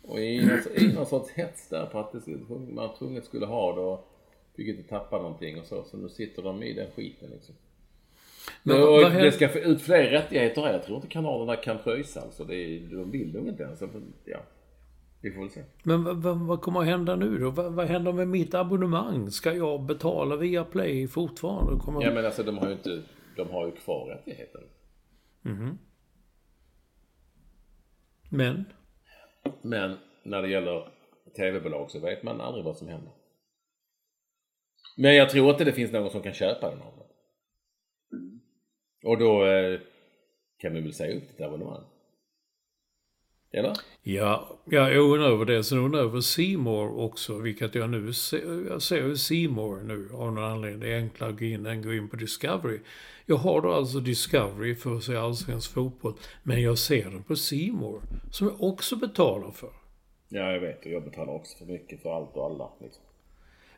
[0.06, 2.26] Och i, någon- i någon sorts hets där på att det
[2.74, 4.08] man tvunget skulle ha det och
[4.56, 5.84] fick inte tappa någonting och så.
[5.84, 7.54] Så nu sitter de i den skiten liksom.
[8.62, 10.72] Men och vad det ska få ut fler rättigheter här.
[10.72, 12.44] Jag tror inte kanalerna kan pröjsa alltså.
[12.44, 13.82] Det är, de vill nog inte ens.
[14.24, 14.38] Ja,
[15.20, 15.62] vi får väl se.
[15.82, 17.50] Men vad, kommer att hända nu då?
[17.50, 19.30] Vad, vad händer med mitt abonnemang?
[19.30, 21.80] Ska jag betala via Play fortfarande?
[21.80, 22.02] Kommer...
[22.02, 23.02] Ja men alltså de har ju inte,
[23.36, 24.62] de har ju kvar rättigheten.
[28.28, 28.64] Men?
[29.62, 30.88] Men när det gäller
[31.36, 33.12] tv-bolag så vet man aldrig vad som händer.
[34.96, 37.06] Men jag tror inte det finns någon som kan köpa den av dem.
[39.04, 39.80] Och då eh,
[40.58, 41.84] kan vi väl säga upp ditt abonnemang.
[43.56, 43.76] Eller?
[44.02, 45.64] Ja, jag undrar över det.
[45.64, 48.68] Sen undrar jag över Seymour också, vilket jag nu ser.
[48.70, 50.80] Jag ser ju Seymour nu av någon anledning.
[50.80, 52.78] Det är enklare att gå in än gå in på Discovery.
[53.26, 56.14] Jag har då alltså Discovery för att se allsvensk fotboll.
[56.42, 58.00] Men jag ser den på Seymour
[58.30, 59.70] som jag också betalar för.
[60.28, 62.70] Ja jag vet och jag betalar också för mycket för allt och alla.
[62.80, 63.02] Liksom.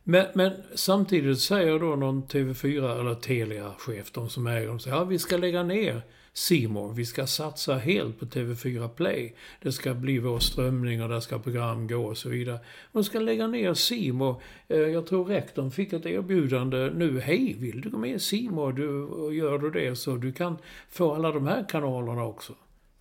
[0.03, 5.05] Men, men samtidigt säger då någon TV4 eller Telia-chef, de som äger dem, säger ja
[5.05, 6.03] vi ska lägga ner
[6.39, 6.93] Simor.
[6.93, 9.35] Vi ska satsa helt på TV4 Play.
[9.63, 12.59] Det ska bli vår strömning och där ska program gå och så vidare.
[12.93, 14.43] De ska lägga ner Simor.
[14.67, 17.21] Jag tror rektorn fick ett erbjudande nu.
[17.21, 18.73] Hej, vill du gå med i Simor?
[18.73, 20.59] Du, och gör du det så du kan
[20.91, 22.55] få alla de här kanalerna också.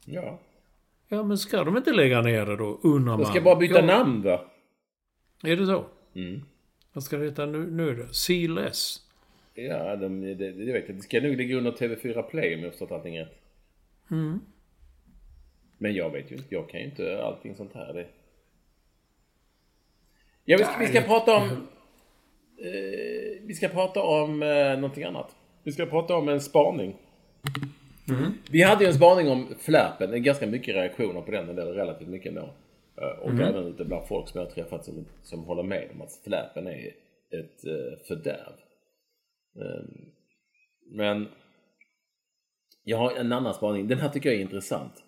[0.05, 0.39] Ja.
[1.07, 3.19] Ja, men ska de inte lägga ner det då, undrar man.
[3.19, 4.41] De ska bara byta ja, namn va?
[5.43, 5.85] Är det så?
[6.15, 6.41] Mm.
[6.93, 8.13] Vad ska det heta nu, nu då?
[8.13, 9.06] Sealess?
[9.61, 10.97] Ja, de, det, det vet jag.
[10.97, 13.35] Det ska nog ligga under TV4 Play om jag förstått allting rätt.
[14.11, 14.39] Mm.
[15.77, 16.55] Men jag vet ju inte.
[16.55, 17.93] Jag kan ju inte allting sånt här.
[17.93, 18.07] Det...
[20.45, 21.67] Ja, vi ska, vi ska prata om...
[22.59, 25.35] Eh, vi ska prata om eh, någonting annat.
[25.63, 26.95] Vi ska prata om en spaning.
[28.51, 30.09] Vi hade ju en spaning om flärpen.
[30.11, 31.49] Det är ganska mycket reaktioner på den.
[31.49, 32.49] Eller relativt mycket ändå.
[33.01, 36.01] Eh, Och även ute bland folk som jag har träffat som, som håller med om
[36.01, 36.87] att flärpen är
[37.31, 38.53] ett eh, fördärv.
[39.57, 40.11] Ehm,
[40.91, 41.27] men
[42.83, 43.87] jag har en annan spaning.
[43.87, 45.03] Den här tycker jag är intressant.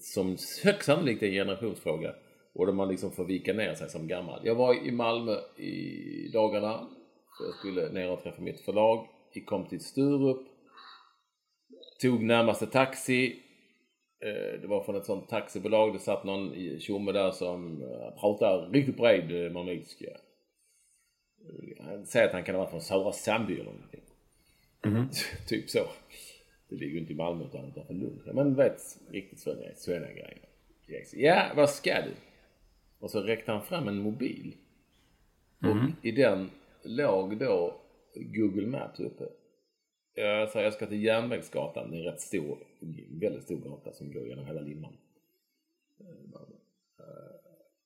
[0.00, 2.14] Som högst sannolikt är en generationsfråga.
[2.54, 4.40] Och där man liksom får vika ner sig som gammal.
[4.44, 6.88] Jag var i Malmö i dagarna.
[7.44, 9.06] Jag skulle ner och träffa mitt förlag.
[9.32, 10.46] Jag kom till Sturup.
[12.02, 13.42] Tog närmaste taxi.
[14.20, 15.92] Ehm, det var från ett sånt taxibolag.
[15.92, 20.06] Det satt någon tjomme där som eh, pratade riktigt bred eh, malmöitiska.
[21.78, 24.02] Eh, säger att han kan ha varit från Södra Sandby eller någonting.
[25.46, 25.86] typ så.
[26.68, 28.20] Det ligger ju inte i Malmö utan utanför Lund.
[28.34, 28.80] Men du vet,
[29.10, 29.40] riktigt
[29.76, 30.48] svenniga grejer.
[31.12, 32.14] Ja, vad ska du?
[32.98, 34.56] Och så räckte han fram en mobil.
[35.60, 36.50] Och i den
[36.82, 37.80] låg då
[38.14, 39.24] Google Maps uppe.
[40.14, 41.90] Jag sa jag ska till Järnvägsgatan.
[41.90, 42.58] Det är en rätt stor,
[43.20, 44.96] väldigt stor gata som går genom hela Limhamn.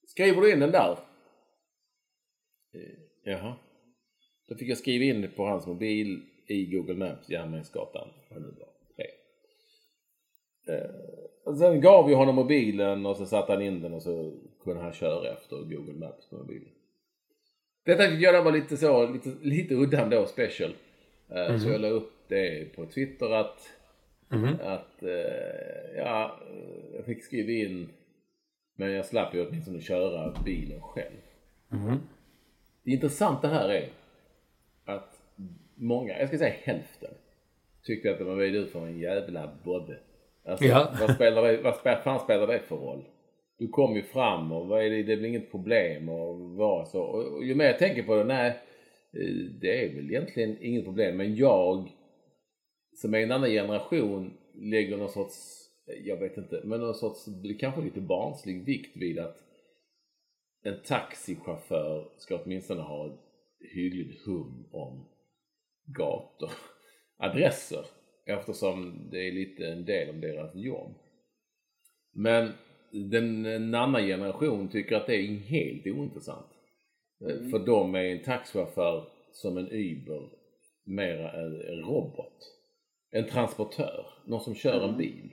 [0.07, 0.99] Skriver du in den där?
[3.25, 3.55] Jaha.
[4.49, 8.09] Då fick jag skriva in på hans mobil i Google Maps, Järnvägsgatan.
[8.31, 9.07] vad det nu var, tre.
[10.75, 10.91] Eh,
[11.45, 14.33] och sen gav vi honom mobilen och så satte han in den och så
[14.65, 16.69] kunde han köra efter Google Maps på mobilen.
[17.85, 20.75] Detta tyckte jag var lite så, lite, lite udda ändå, special.
[21.29, 23.71] Eh, Så jag la upp det på Twitter att,
[24.61, 26.41] att eh, ja,
[26.95, 27.89] jag fick skriva in,
[28.77, 31.17] men jag slapp ju åtminstone köra bilen själv.
[32.85, 33.89] Det intressanta här är
[34.85, 35.23] att
[35.75, 37.15] många, jag ska säga hälften,
[37.83, 39.99] tyckte att det var är du för en jävla bodde.
[40.45, 40.95] Alltså, Ja.
[41.01, 43.05] vad, spelar det, vad spel, fan spelar det för roll?
[43.59, 46.89] Du kom ju fram och vad är det, det är väl inget problem och vad
[46.89, 47.03] så.
[47.03, 48.49] Och, och ju mer jag tänker på det, nej,
[49.13, 51.17] eh, det är väl egentligen inget problem.
[51.17, 51.89] Men jag,
[52.97, 55.37] som är en annan generation, lägger någon sorts,
[56.05, 57.25] jag vet inte, men någon sorts,
[57.61, 59.37] kanske lite barnslig vikt vid att
[60.63, 63.21] en taxichaufför ska åtminstone ha ett
[63.75, 65.09] hyggligt hum om
[65.85, 66.51] gator,
[67.17, 67.85] adresser
[68.25, 70.95] eftersom det är lite en del av deras jobb.
[72.13, 72.53] Men
[72.91, 76.47] den, en annan generation tycker att det är helt ointressant.
[77.21, 80.31] Eh, För dem är en taxichaufför som en Uber
[80.85, 82.57] mera en, en robot.
[83.11, 85.33] En transportör, någon som kör en bil.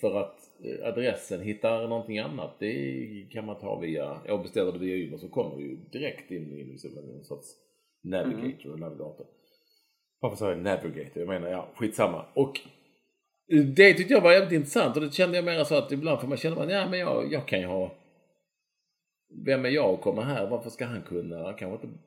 [0.00, 4.78] För att eh, adressen hittar någonting annat, det kan man ta via, jag beställer det
[4.78, 7.46] via Uber så kommer det ju direkt in i liksom en sorts
[8.02, 8.80] navigator, mm.
[8.80, 9.26] navigator.
[10.20, 11.18] Varför sa jag navigator?
[11.22, 12.24] Jag menar, ja, skitsamma.
[12.34, 12.60] Och
[13.76, 16.28] det tyckte jag var jävligt intressant och det kände jag mer så att ibland får
[16.28, 17.94] man känna att ja, men jag, jag kan ju ha
[19.28, 20.46] vem är jag att komma här?
[20.46, 21.52] Varför ska han kunna?
[21.52, 21.98] Kanske inte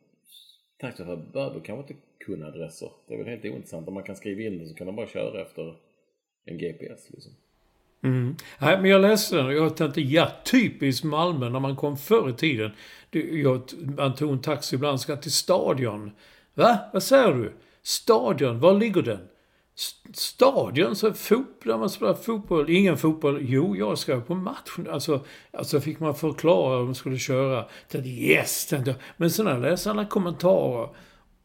[0.77, 2.89] taxichaufför behöver kanske inte kunna adresser.
[3.07, 3.87] Det är väl helt ointressant.
[3.87, 5.75] Om man kan skriva in det så kan de bara köra efter
[6.45, 7.31] en GPS liksom.
[8.03, 8.35] Mm.
[8.59, 12.29] Nej, men jag läste den och jag tänkte, ja, typiskt Malmö när man kom förr
[12.29, 12.71] i tiden.
[13.43, 13.61] Jag,
[13.97, 16.11] man tog en taxi ibland, ska till stadion.
[16.53, 16.79] Va?
[16.93, 17.53] Vad säger du?
[17.83, 19.19] Stadion, var ligger den?
[20.13, 22.69] Stadion, så fotboll, där man spelar fotboll.
[22.69, 23.37] Ingen fotboll.
[23.41, 24.77] Jo, jag ska på match.
[24.91, 27.65] Alltså, alltså fick man förklara om man skulle köra.
[27.87, 28.99] Tänkte, yes, tänkte jag.
[29.17, 30.89] Men sen när jag läste alla kommentarer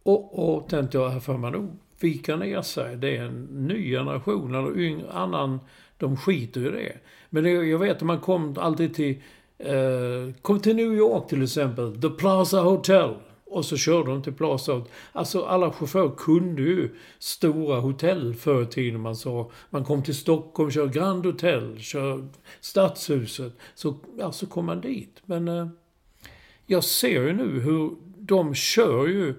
[0.02, 2.96] och, och tänkte jag, här får man nog vika ner sig.
[2.96, 5.60] Det är en ny generation, eller yngre, annan,
[5.98, 6.98] de skiter i det.
[7.30, 9.22] Men det, jag vet att man kom alltid till,
[9.58, 13.14] eh, kom till New York till exempel, The Plaza Hotel.
[13.48, 14.92] Och så körde de till Plaza Hotel.
[15.12, 19.00] Alltså alla chaufförer kunde ju stora hotell förr i tiden.
[19.00, 22.28] Man sa, man kom till Stockholm, kör Grand Hotel, kör
[22.60, 23.52] Stadshuset.
[23.74, 25.22] Så, ja, så kom man dit.
[25.24, 25.66] Men eh,
[26.66, 29.34] jag ser ju nu hur de kör ju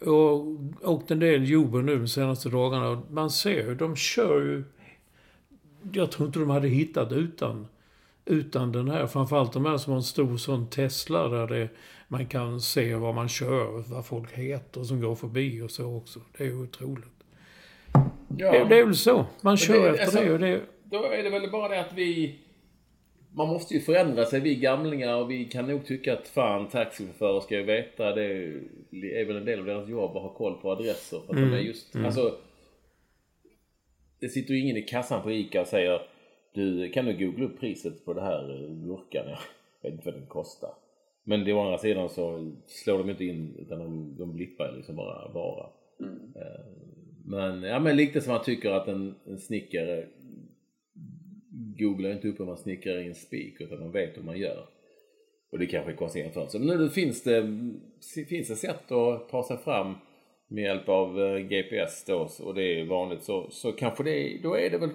[0.00, 0.46] och
[0.82, 3.02] åkt en del Uber nu de senaste dagarna.
[3.10, 4.64] Man ser ju, de kör ju...
[5.92, 7.66] Jag tror inte de hade hittat utan,
[8.24, 9.06] utan den här.
[9.06, 11.68] Framförallt de här som har en stor sån Tesla där det,
[12.08, 16.20] man kan se vad man kör, vad folk heter som går förbi och så också.
[16.38, 17.04] Det är ju otroligt.
[18.38, 19.26] Ja, Det, det är väl så.
[19.40, 20.60] Man kör det- efter alltså- det och det...
[20.84, 22.38] Då är det väl bara det att vi...
[23.32, 27.40] Man måste ju förändra sig, vi gamlingar, och vi kan nog tycka att fan taxichaufförer
[27.40, 28.24] ska ju veta, det
[28.92, 31.20] är väl en del av deras jobb att ha koll på adresser.
[31.26, 32.34] För att de är just, alltså...
[34.20, 36.00] Det sitter ju ingen i kassan på ICA och säger
[36.54, 39.24] Du, kan du googla upp priset på det här eh, gurkan?
[39.80, 40.70] Jag vet inte vad den kostar.
[41.24, 44.96] Men det å andra sidan så slår de inte in utan de, de blippar liksom
[44.96, 45.66] bara vara.
[46.36, 46.64] Eh,
[47.24, 50.06] Men, ja men lite som man tycker att en, en snickare
[51.78, 54.66] googlar inte upp hur man snickrar i en spik utan man vet hur man gör.
[55.50, 56.58] Och det kanske är konstigt jämförelse.
[56.58, 57.42] Men nu finns det,
[58.28, 59.94] finns det sätt att ta sig fram
[60.50, 64.54] med hjälp av eh, GPS då och det är vanligt så, så kanske det då
[64.54, 64.90] är det väl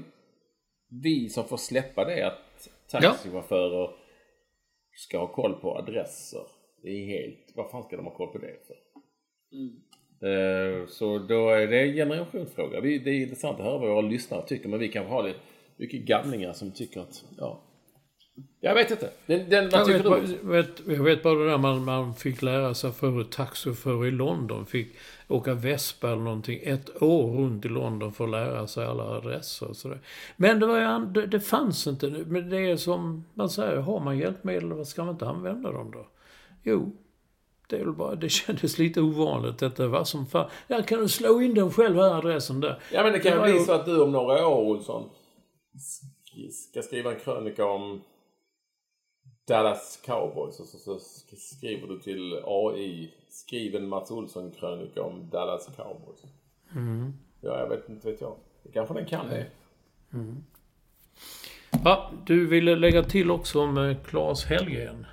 [1.03, 3.89] vi som får släppa det att taxichaufförer
[4.95, 6.41] ska ha koll på adresser.
[6.83, 8.75] Det är helt, vad fan ska de ha koll på det för?
[10.27, 12.81] Eh, Så då är det en generationsfråga.
[12.81, 15.33] Det är intressant att höra vad våra lyssnare tycker men vi kanske har det
[15.77, 17.61] mycket gamlingar som tycker att, ja.
[18.59, 19.09] Jag vet inte.
[19.25, 20.09] Den, den, vad Jag vet, du?
[20.09, 23.31] bara, vet, jag vet bara det där man, man fick lära sig förut.
[23.31, 24.95] Taxichaufförer i London fick
[25.27, 29.67] åka vespa eller någonting ett år runt i London för att lära sig alla adresser
[29.69, 29.99] och sådär.
[30.37, 32.09] Men det, var det, det fanns inte.
[32.27, 35.91] Men det är som man säger, har man hjälpmedel, vad ska man inte använda dem
[35.91, 36.07] då?
[36.63, 36.91] Jo,
[37.69, 39.57] det, är bara, det kändes lite ovanligt.
[39.57, 40.49] Detta var som fan.
[40.67, 42.79] Ja, kan du slå in den själv här adressen där?
[42.91, 45.09] Ja men det kan ju bli så att du om några år Olsson
[45.75, 48.01] sk- ska skriva en krönika om
[49.47, 55.03] Dallas Cowboys och så, så sk- skriver du till AI skriv en Mats Olsson krönika
[55.03, 56.23] om Dallas Cowboys.
[57.41, 58.35] Ja jag vet inte vet jag.
[58.63, 59.45] Det kanske den kan det.
[61.83, 65.05] Ja, du ville lägga till också om eh, Claes Hellgren.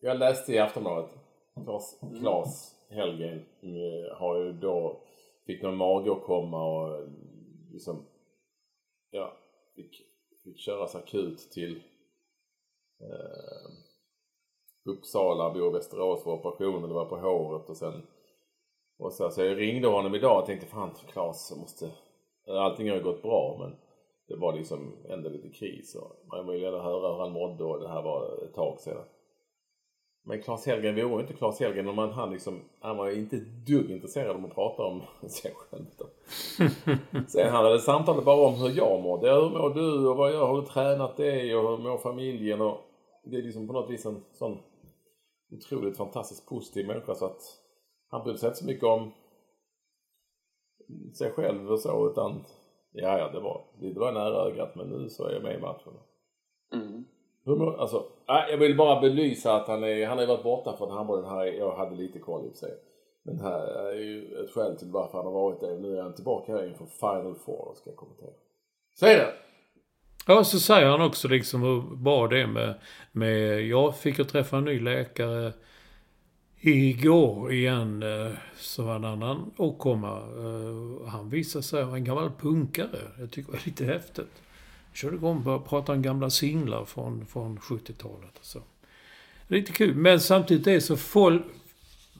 [0.00, 1.10] Jag läste i Aftonbladet.
[1.64, 5.00] Claes, Claes Hellgren eh, har ju då
[5.46, 7.08] fick någon magåkomma och eh,
[7.72, 8.04] liksom
[9.10, 9.32] ja,
[9.76, 10.02] fick,
[10.44, 11.82] fick köras akut till
[13.00, 13.70] eh,
[14.84, 18.02] Uppsala, bor i Västerås för operationen, det var på håret och sen
[18.98, 21.90] och så, så jag ringde honom idag och tänkte fan Claes, jag måste...
[22.48, 23.76] Allting har ju gått bra men
[24.28, 27.80] det var liksom ändå lite kris och man ville gärna höra hur han mådde och
[27.80, 29.04] det här var ett tag sedan.
[30.24, 33.66] Men Claes Hellgren vore inte Claes Hellgren om man, han liksom, han var inte ett
[33.66, 35.84] dugg intresserad av att prata om sig själv.
[37.28, 39.32] Sen handlade samtalet bara om hur jag mådde.
[39.32, 42.87] Hur mår du och vad jag har du tränat dig och hur mår familjen och
[43.30, 44.58] det är liksom på något vis en sån
[45.52, 47.40] otroligt fantastiskt positiv människa så att
[48.08, 49.12] han brydde sig inte så mycket om
[51.14, 52.44] sig själv och så utan
[52.92, 55.60] ja, ja det var, det var nära ögat men nu så är jag med i
[55.60, 55.92] matchen.
[56.72, 57.04] Mm.
[57.44, 61.30] Hur, alltså, jag vill bara belysa att han, är, han har varit borta från handbollen
[61.30, 61.44] här.
[61.44, 62.70] Jag hade lite koll i sig.
[63.22, 65.78] Men här är ju ett skäl till varför han har varit det.
[65.78, 68.32] Nu är han tillbaka här inför Final Four och ska kommentera.
[68.98, 69.32] Säg det!
[70.30, 72.74] Ja, så säger han också liksom hur bra det är med,
[73.12, 73.66] med...
[73.66, 75.52] Jag fick ju träffa en ny läkare
[76.60, 78.02] igår igen.
[78.02, 80.18] Eh, så var en annan åkomma.
[80.18, 82.98] Eh, han visade sig vara en gammal punkare.
[83.18, 84.42] Jag tycker det var lite häftigt.
[84.92, 88.62] Körde igång och pratade om gamla singlar från, från 70-talet och så.
[89.46, 89.94] Lite kul.
[89.94, 91.42] Men samtidigt är det så folk...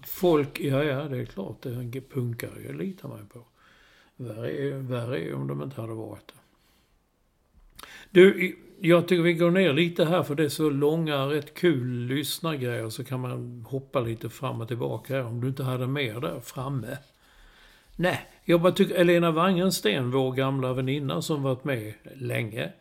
[0.07, 2.63] Folk, ja ja det är klart det är en punkare.
[2.67, 3.45] Jag litar man ju på.
[4.17, 6.38] Värre är, värre är om de inte hade varit det.
[8.11, 12.07] Du, jag tycker vi går ner lite här för det är så långa, rätt kul
[12.07, 12.89] lyssnargrejer.
[12.89, 16.41] Så kan man hoppa lite fram och tillbaka här om du inte hade mer där
[16.41, 16.99] framme.
[17.97, 22.73] Nej, jag bara tycker Elena Wangensten, vår gamla väninna som varit med länge.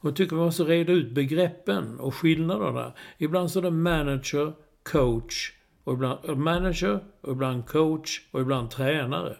[0.00, 2.92] Hon tycker vi måste reda ut begreppen och skillnaderna.
[3.18, 4.52] Ibland så är det manager,
[4.82, 5.52] coach,
[5.84, 9.36] och ibland manager, och ibland coach och ibland tränare.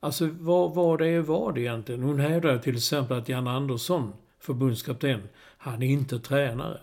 [0.00, 2.02] Alltså vad, vad det är vad egentligen.
[2.02, 6.80] Hon hävdar till exempel att Jan Andersson, förbundskapten, han är inte tränare.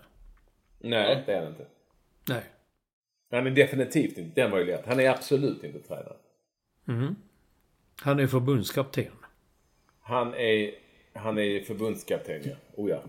[0.80, 1.66] Nej, det är han inte.
[2.30, 2.44] Nej.
[3.32, 4.90] Han är definitivt inte den möjligheten.
[4.90, 6.16] Han är absolut inte tränare.
[6.88, 7.16] Mm.
[8.02, 9.12] Han är förbundskapten.
[10.00, 10.72] Han är,
[11.14, 12.56] han är förbundskapten, ja.
[12.76, 13.04] Oh ja.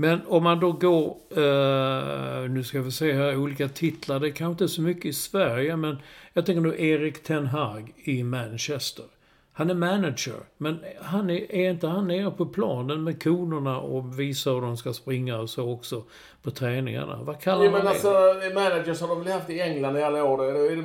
[0.00, 4.20] Men om man då går, eh, nu ska vi se här, olika titlar.
[4.20, 5.98] Det är kanske inte så mycket i Sverige, men
[6.32, 9.04] jag tänker nu Erik Ten Hag i Manchester.
[9.52, 14.20] Han är manager, men han är, är inte han nere på planen med konerna och
[14.20, 16.02] visar hur de ska springa och så också
[16.42, 17.18] på träningarna?
[17.22, 17.90] Vad kallar Jo man men det?
[17.90, 18.10] alltså
[18.54, 20.36] managers har de väl haft i England i alla år.
[20.38, 20.76] Då är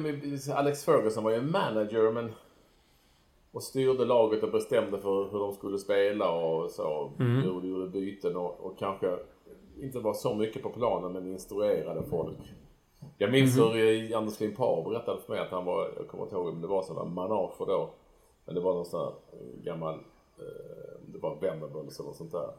[0.48, 2.32] de, Alex Ferguson var ju en manager men
[3.54, 7.12] och styrde laget och bestämde för hur de skulle spela och så.
[7.46, 9.18] Gjorde, gjorde byten och, och kanske
[9.80, 12.54] inte var så mycket på planen men instruerade folk.
[13.18, 16.36] Jag minns hur eh, Anders Limpar berättade för mig att han var, jag kommer inte
[16.36, 17.90] ihåg om det var sådana manager då.
[18.46, 19.94] Men det var någon sån här eh, gammal,
[20.38, 22.54] eh, det var Venables eller sånt där.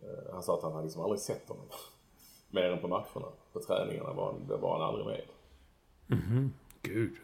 [0.00, 1.66] Eh, han sa att han hade liksom aldrig sett honom.
[2.50, 3.28] Mer än på matcherna.
[3.52, 5.22] På träningarna var han, det var han aldrig med.
[6.82, 7.16] Gud.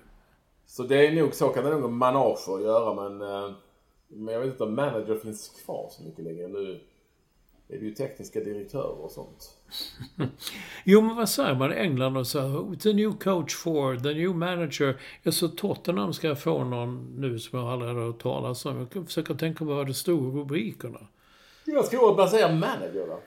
[0.67, 3.51] Så det är nog så kan det nog manager göra men, eh,
[4.09, 6.49] men jag vet inte om manager finns kvar så mycket längre.
[6.49, 6.81] Nu
[7.69, 9.57] är det ju tekniska direktörer och sånt.
[10.85, 14.35] Jo, men vad säger man i England och så The new coach for, the new
[14.35, 15.01] manager.
[15.23, 18.79] Jag så Tottenham ska få någon nu som jag aldrig hade hört talas om.
[18.79, 21.07] Jag kan försöka tänka på vad det stod i rubrikerna.
[21.65, 23.21] Jag tror att man säger manager då.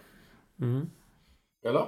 [1.70, 1.86] Eller?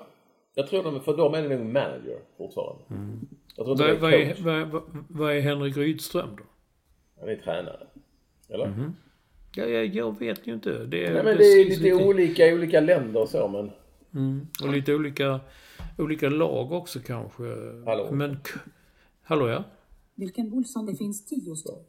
[0.54, 2.84] Jag tror de, för dem är det nog manager fortfarande.
[3.22, 6.44] Inte Vad, det vad, är är, vad, vad, vad är Henrik Rydström då?
[7.20, 7.88] Han är tränare.
[8.50, 8.92] Eller?
[9.56, 10.86] Ja, jag, jag vet ju inte.
[10.86, 13.72] Det, är- Nej men det är skrivs lite olika i olika länder och så men.
[14.64, 15.40] Och lite olika,
[15.98, 17.44] olika lag också kanske.
[17.86, 18.12] Hallå.
[18.12, 18.38] Men...
[19.22, 19.64] Hallå ja?
[20.16, 21.84] Vilken Olsson det finns tio stycken.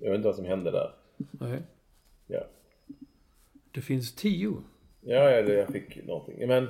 [0.00, 0.94] Jag vet inte vad som hände där.
[1.30, 1.62] Nej.
[2.26, 2.40] Ja.
[3.72, 4.52] Det finns tio.
[5.00, 6.48] Ja, ja det, jag fick någonting.
[6.48, 6.68] Men,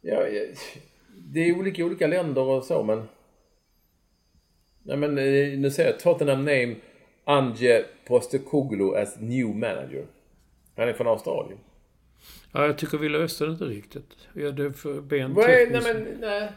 [0.00, 0.42] ja, ja,
[1.14, 3.08] det är olika olika länder och så men.
[4.82, 6.76] Nej men eh, nu säger jag Tottenham name
[7.24, 10.06] Anje Postecoglou as new manager.
[10.76, 11.58] Han är från Australien.
[12.52, 14.28] Ja, jag tycker vi löste det inte riktigt.
[14.34, 16.52] Det är för ben nej men, nej.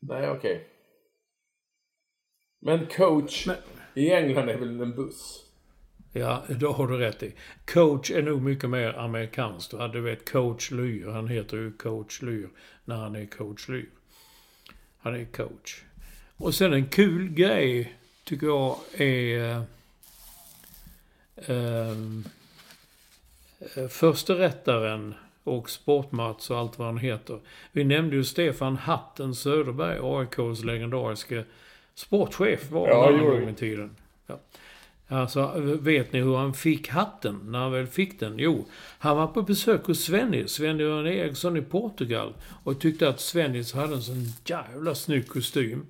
[0.00, 0.66] Nej okej.
[2.60, 3.56] Men coach Men-
[3.94, 5.44] i England är väl en buss?
[6.12, 7.34] Ja, då har du rätt i.
[7.66, 9.74] Coach är nog mycket mer amerikanskt.
[9.92, 11.06] Du vet, coach Lyr.
[11.06, 12.48] Han heter ju coach Lyr
[12.88, 13.88] när han är coach Lyr.
[14.98, 15.82] Han är coach.
[16.36, 19.50] Och sen en kul grej, tycker jag, är...
[19.50, 19.62] eh,
[21.46, 22.24] ehm,
[23.76, 25.14] eh, Försterättaren
[25.44, 27.40] och Sportmats och allt vad han heter.
[27.72, 31.44] Vi nämnde ju Stefan Hatten Söderberg, AIKs legendariske
[31.94, 33.96] sportchef var Ja, han en gång i tiden.
[34.26, 34.38] Ja.
[35.10, 38.34] Alltså, vet ni hur han fick hatten när han väl fick den?
[38.38, 38.66] Jo,
[38.98, 42.34] han var på besök hos Svennis, Sven-Göran Eriksson i Portugal
[42.64, 45.86] och tyckte att Svennis hade en sån jävla snygg kostym.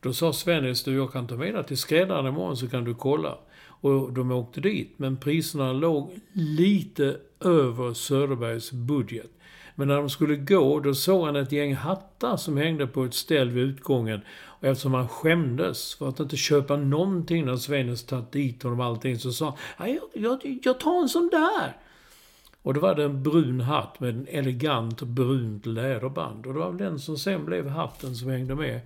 [0.00, 2.94] Då sa Svennis, du jag kan ta med dig till skräddaren imorgon så kan du
[2.94, 3.38] kolla.
[3.66, 9.30] Och de åkte dit, men priserna låg lite över Söderbergs budget.
[9.74, 13.14] Men när de skulle gå, då såg han ett gäng hattar som hängde på ett
[13.14, 14.20] ställ vid utgången.
[14.64, 19.18] Och eftersom han skämdes för att inte köpa någonting när Svennis tagit dit honom allting,
[19.18, 21.76] så sa han jag, jag, jag tar en sån där.
[22.62, 26.46] Och då var det en brun hatt med en elegant brunt läderband.
[26.46, 28.80] Och det var väl den som sen blev hatten som hängde med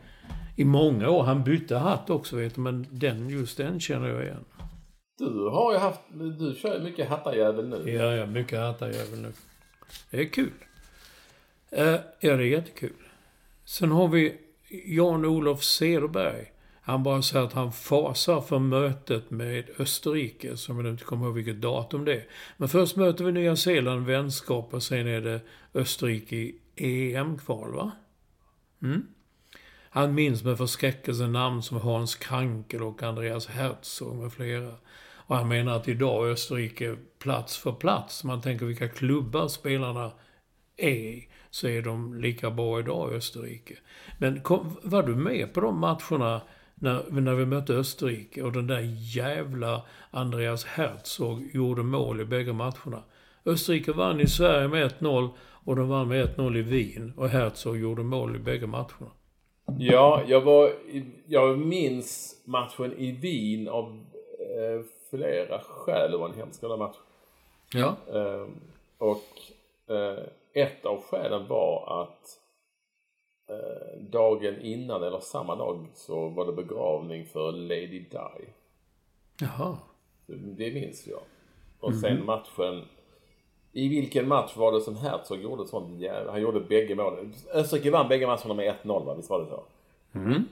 [0.56, 1.22] i många år.
[1.22, 4.44] Han bytte hatt också vet du, men den, just den känner jag igen.
[5.18, 6.00] Du har ju haft,
[6.38, 7.90] du kör ju mycket hattarjävel nu.
[7.90, 9.32] Ja, ja, mycket hattarjävel nu.
[10.10, 10.52] Det är kul.
[11.70, 12.92] Eh, ja, det är jättekul.
[13.64, 14.38] Sen har vi
[14.70, 16.52] Jan-Olof Cederberg.
[16.80, 21.34] Han bara säger att han fasar för mötet med Österrike, som jag inte kommer ihåg
[21.34, 22.26] vilket datum det är.
[22.56, 25.40] Men först möter vi Nya Zeeland, vänskap, och sen är det
[25.74, 27.90] Österrike i EM-kval, va?
[28.82, 29.06] Mm.
[29.90, 34.74] Han minns med förskräckelse namn som Hans Krankel och Andreas Herzog med flera.
[35.28, 38.24] Och han menar att idag är Österrike plats för plats.
[38.24, 40.12] Man tänker vilka klubbar spelarna
[40.76, 43.74] är i, så är de lika bra idag Österrike.
[44.18, 46.40] Men kom, var du med på de matcherna
[46.74, 48.80] när, när vi mötte Österrike och den där
[49.16, 53.02] jävla Andreas Herzog gjorde mål i bägge matcherna?
[53.44, 55.30] Österrike vann i Sverige med 1-0
[55.64, 59.10] och de vann med 1-0 i Wien och Herzog gjorde mål i bägge matcherna.
[59.78, 60.72] Ja, jag var...
[61.26, 64.04] Jag minns matchen i Wien av
[64.38, 66.10] eh, flera skäl.
[66.10, 66.96] Det var en hemsk match.
[67.72, 67.96] Ja.
[68.12, 68.46] Eh,
[68.98, 69.26] och
[69.94, 72.40] eh, ett av skälen var att
[73.48, 78.48] eh, dagen innan eller samma dag så var det begravning för Lady Di.
[79.40, 79.78] Jaha.
[80.26, 81.20] Det minns jag.
[81.80, 82.84] Och sen matchen
[83.72, 86.32] i vilken match var det som Herzog gjorde sånt jävla...
[86.32, 87.34] Han gjorde bägge målen.
[87.52, 89.14] Österrike vann bägge matcherna med 1-0 va?
[89.14, 89.62] Visst var det så?
[90.14, 90.44] Mm.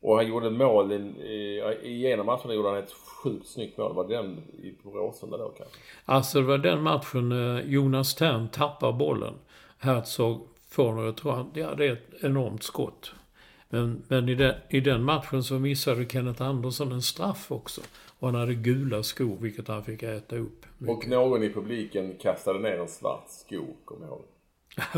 [0.00, 3.78] Och han gjorde mål i, i, i en av matcherna gjorde han ett sjukt snyggt
[3.78, 3.94] mål.
[3.94, 5.76] Var det den i Råsunda då kanske?
[6.04, 9.34] Alltså det var den matchen eh, Jonas Tern tappar bollen.
[9.78, 13.12] Herzog får jag tror han, ja det är ett enormt skott.
[13.68, 17.80] Men, men i, den, i den matchen så missade Kenneth Andersson en straff också.
[18.18, 20.66] Och han hade gula skor, vilket han fick äta upp.
[20.88, 24.24] Och någon i publiken kastade ner en svart sko, kommer jag ihåg.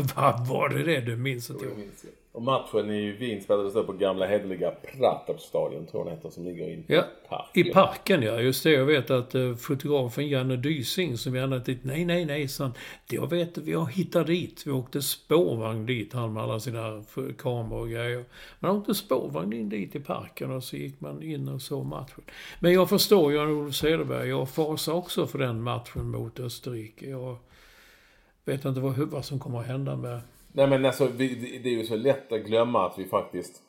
[0.15, 1.01] Vad var det det?
[1.01, 1.77] Du minns inte Det jag.
[1.79, 2.13] minns jag.
[2.31, 6.45] Och matchen i Wien spelades då på gamla hederliga Praterstadion, tror jag den heter, som
[6.45, 7.49] ligger i Ja, park.
[7.53, 8.41] i parken ja.
[8.41, 8.71] Just det.
[8.71, 11.79] Jag vet att eh, fotografen Janne Dysing som gärna dit.
[11.83, 12.71] Nej, nej, nej, san.
[13.09, 14.63] Jag vet, vi har hittat dit.
[14.65, 17.03] Vi åkte spårvagn dit, han med alla sina
[17.37, 18.25] kameror och grejer.
[18.59, 22.23] Man åkte spårvagn in dit i parken och så gick man in och såg matchen.
[22.59, 24.29] Men jag förstår Jan-Olof Cederberg.
[24.29, 27.09] Jag fasar också för den matchen mot Österrike.
[27.09, 27.37] Jag
[28.45, 30.21] vet inte vad, vad som kommer att hända med...
[30.53, 33.61] Nej men alltså vi, det- är ju så lätt att glömma att vi faktiskt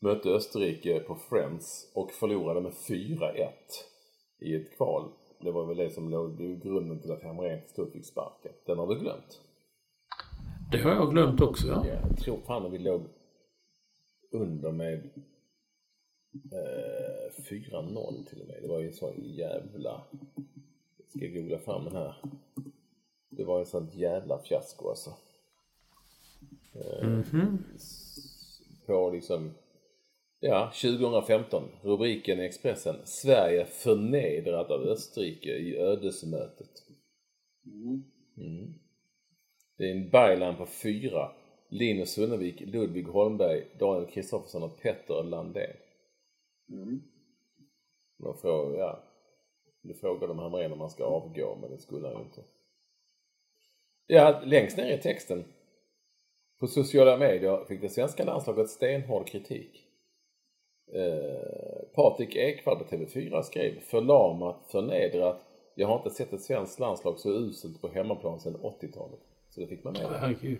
[0.00, 3.48] mötte Österrike på Friends och förlorade med 4-1
[4.38, 5.10] i ett kval.
[5.40, 8.52] Det var väl det som låg det grunden till att Hamrén till slut fick sparken.
[8.66, 9.40] Den har du glömt?
[10.72, 11.66] Det har jag glömt också.
[11.66, 11.84] Ja.
[11.86, 13.02] Ja, jag tror fan att vi låg
[14.30, 15.10] under med
[16.52, 18.58] eh, 4-0 till och med.
[18.62, 20.02] Det var ju en sån jävla...
[20.96, 22.14] Jag ska googla fram den här.
[23.30, 25.10] Det var en sån jävla fiasko alltså.
[26.80, 27.08] Eh,
[27.74, 29.54] s- På liksom...
[30.40, 31.62] Ja, 2015.
[31.82, 32.96] Rubriken i Expressen.
[33.04, 36.70] Sverige förnedrat av Österrike i ödesmötet.
[38.36, 38.74] Mm.
[39.78, 41.32] Det är en byline på fyra.
[41.68, 45.76] Linus Sunnevik, Ludvig Holmberg, Daniel Kristoffersson och Petter Landén.
[48.18, 49.02] Då frågar, ja,
[49.82, 52.44] du frågade om Hamrén om han ska avgå, men det skulle han ju inte.
[54.06, 55.44] Ja, längst ner i texten.
[56.58, 59.86] På sociala medier fick det svenska landslaget stenhård kritik.
[60.92, 65.40] Eh, Patrik Ekwall på TV4 skrev förlamat, förnedrat.
[65.74, 69.20] Jag har inte sett ett svenskt landslag så uselt på hemmaplan sedan 80-talet.
[69.48, 70.02] Så det fick man med.
[70.02, 70.18] där.
[70.18, 70.58] Herregud.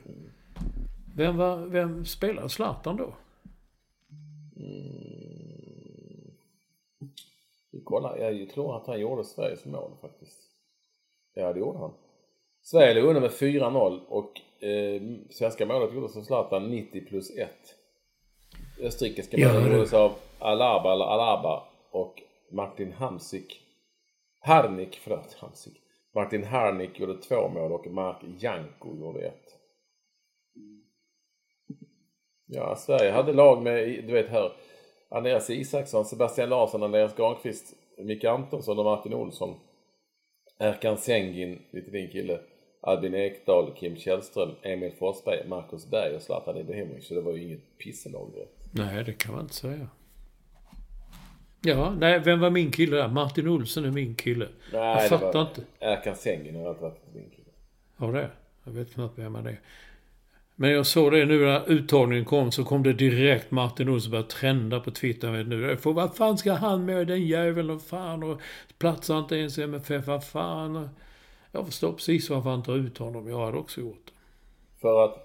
[1.17, 3.15] Vem, var, vem spelar Zlatan då?
[7.73, 8.19] Vi kollar.
[8.19, 10.41] Jag tror att han gjorde Sveriges mål faktiskt.
[11.35, 11.93] Ja, det gjorde han.
[12.63, 17.51] Sverige låg under med 4-0 och eh, svenska målet gjordes av Zlatan 90 plus 1.
[18.81, 23.61] Österrikiska Ja, målet gjordes av Alaba, eller Alaba och Martin Hamsik.
[24.41, 25.81] Harnik, förlåt, Hamsik.
[26.15, 29.57] Martin Harnik gjorde två mål och Mark Janko gjorde ett.
[32.47, 34.53] Ja, Sverige hade lag med, du vet här,
[35.09, 39.55] Andreas Isaksson, Sebastian Larsson, Andreas Granqvist, Micke Antonsson och Martin Olsson.
[40.59, 42.41] Erkan Sengin, lite din kille.
[42.87, 47.07] Albin Ekdal, Kim Källström, Emil Forsberg, Marcus Berg och Zlatan Ibrahimovic.
[47.09, 48.69] Så det var ju inget pisselag direkt.
[48.71, 49.89] Nej, det kan man inte säga.
[51.61, 53.09] Ja, nej, vem var min kille där?
[53.09, 54.49] Martin Olsson är min kille.
[54.73, 55.63] Nej, jag fattar var- inte.
[55.81, 57.49] Erkan Sengin har alltid varit din kille.
[57.97, 58.31] Ja, det.
[58.65, 59.61] Jag vet knappt vem det är.
[60.55, 64.29] Men jag såg det nu när uttagningen kom så kom det direkt Martin Olsson började
[64.31, 65.77] trenda på Twitter vet nu.
[65.77, 68.41] Får, vad fan ska han med den jäveln och fan och
[68.79, 70.89] platsar inte ens i MFF, vad fan.
[71.57, 73.29] Jag förstår precis varför han tar ut honom.
[73.29, 74.13] Jag hade också gjort det.
[74.81, 75.23] För att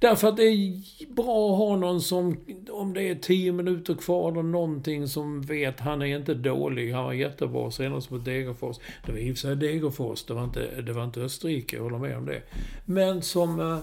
[0.00, 0.82] Därför att det är
[1.14, 2.36] bra att ha någon som,
[2.70, 7.04] om det är tio minuter kvar eller någonting som vet, han är inte dålig, han
[7.04, 8.76] var jättebra senast mot Degerfors.
[9.06, 11.82] Det var i och för sig Degerfors, det var inte, det var inte Österrike, jag
[11.82, 12.42] håller med om det.
[12.84, 13.76] Men som, eh,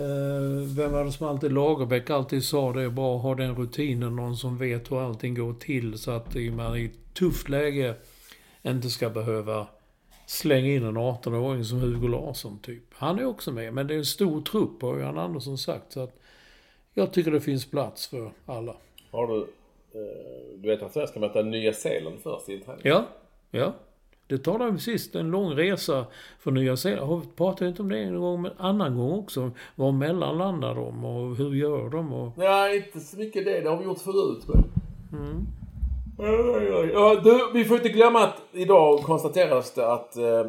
[0.00, 3.54] eh, vem var det som alltid, Lagerbäck alltid sa det är bra att ha den
[3.54, 7.94] rutinen, någon som vet hur allting går till så att man i ett tufft läge
[8.62, 9.66] inte ska behöva
[10.26, 12.82] slänga in en 18-åring som Hugo Larsson typ.
[12.90, 15.92] Han är också med, men det är en stor trupp har Jan Andersson sagt.
[15.92, 16.18] Så att
[16.94, 18.76] jag tycker det finns plats för alla.
[19.10, 19.40] har du...
[19.92, 22.80] Eh, du vet att Sverige ska möta Nya Zeeland först i en träning?
[22.82, 23.08] Ja,
[23.50, 23.74] ja.
[24.26, 26.06] Det talade vi sist, en lång resa
[26.38, 27.08] från Nya Zeeland.
[27.08, 29.50] Har vi pratat inte om det en gång, men en annan gång också.
[29.74, 32.12] Var mellanlandar de och hur gör de?
[32.12, 32.38] Och...
[32.38, 33.60] Nej, inte så mycket det.
[33.60, 34.44] Det har vi gjort förut.
[34.48, 34.64] Men...
[35.12, 35.63] Oj.
[36.92, 40.46] Ja, du, vi får inte glömma att idag konstateras det att eh, eh,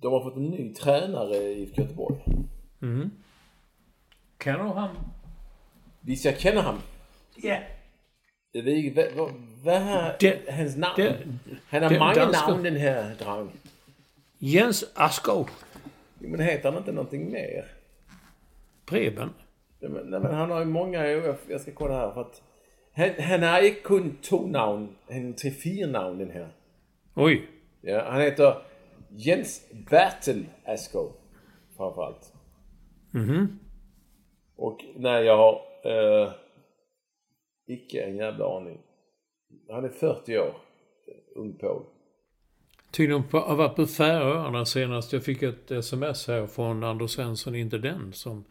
[0.00, 2.16] de har fått en ny tränare i IFK Göteborg.
[4.38, 4.88] Kan nog han...
[6.00, 6.78] Vi ska känna han.
[7.36, 7.58] Ja.
[8.54, 9.30] Vad, vad,
[9.64, 10.94] vad är Det- hans namn?
[10.96, 11.16] det-
[11.68, 13.50] han har det- många danska- namn den här dragen.
[14.38, 15.50] Jens Askov.
[16.18, 17.64] Men heter han inte någonting mer?
[18.86, 19.30] Preben.
[19.80, 19.90] Nej
[20.20, 21.06] men, han har ju många,
[21.48, 22.42] jag ska kolla här för att
[22.94, 26.48] han, han har inte kun två namn, han tre, fyra namn den här.
[27.14, 27.48] Oj.
[27.80, 28.62] Ja, han heter
[29.08, 31.12] Jens Bertel Askov.
[31.76, 32.32] Framförallt.
[34.56, 36.32] Och nej, jag har eh,
[37.66, 38.78] icke en jävla aning.
[39.70, 40.54] Han är 40 år.
[41.34, 41.86] Ung påg.
[42.90, 45.12] Tydligen på, har varit på Färöarna senast.
[45.12, 48.44] Jag fick ett sms här från Anders Svensson, inte den, som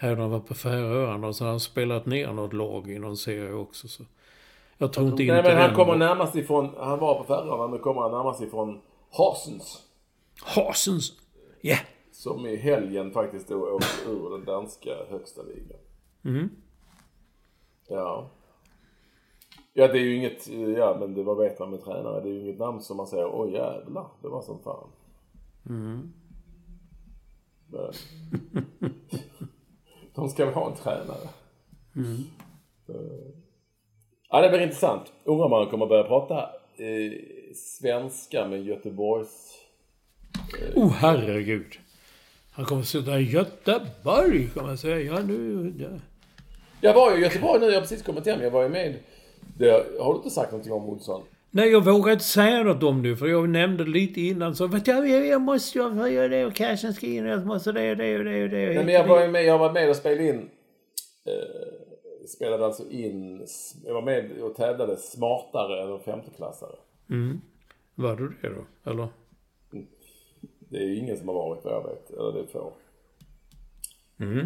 [0.00, 3.52] här har varit på Färöarna så har han spelat ner något lag i någon serie
[3.52, 3.88] också.
[3.88, 4.04] Så.
[4.78, 7.66] Jag tror inte Nej inte men han kommer var- närmast ifrån, han var på Färöarna,
[7.66, 8.80] nu kommer han närmast ifrån
[9.10, 9.82] Harsens.
[10.42, 11.12] Hasens.
[11.60, 11.76] Ja.
[12.12, 15.78] Som i helgen faktiskt då åkte ur den danska högsta ligan.
[16.24, 16.50] Mm.
[17.88, 18.30] Ja.
[19.72, 20.48] Ja det är ju inget,
[20.78, 22.20] ja men det vad vet man med tränare?
[22.20, 24.88] Det är ju inget namn som man säger, oj jävlar, det var som fan.
[25.68, 26.12] Mm.
[27.66, 27.92] Men,
[30.14, 31.28] de ska väl ha en tränare.
[31.96, 32.24] Mm.
[32.86, 32.92] Så,
[34.32, 35.12] Ja det blir intressant.
[35.24, 37.12] Undrar om man kommer börja prata eh,
[37.54, 39.56] svenska med Göteborgs...
[40.74, 41.78] Oh herregud.
[42.52, 45.00] Han kommer sitta i Göteborg kan man säga.
[45.00, 45.72] Ja, nu...
[45.78, 45.88] Ja.
[46.80, 48.42] Jag var ju i Göteborg nu, jag har precis kommit hem.
[48.42, 48.98] Jag var ju med.
[49.58, 51.22] Det, har du inte sagt någonting om Olsson?
[51.52, 54.86] Nej, jag vågar inte säga något om det för jag nämnde lite innan så vet
[54.86, 57.90] jag, jag, jag måste ju göra det och cashen ska in och jag måste det
[57.90, 58.66] och det och det och det.
[58.66, 60.50] Nej, men jag var med, jag var med och spelade in...
[61.24, 63.46] Eh, spelade alltså in...
[63.84, 66.76] Jag var med och tävlade smartare än en femteklassare.
[67.94, 68.90] Var du det då?
[68.90, 69.08] Eller?
[70.58, 72.10] Det är ju ingen som har varit vad jag vet.
[72.10, 72.72] Eller det är få.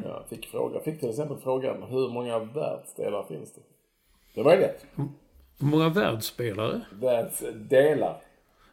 [0.05, 0.81] Jag fick fråga.
[0.81, 3.61] Fick till exempel frågan hur många världsdelar finns det?
[4.35, 4.87] Det var ju lätt.
[5.59, 6.81] Hur många världsspelare?
[6.93, 8.21] Världsdelar.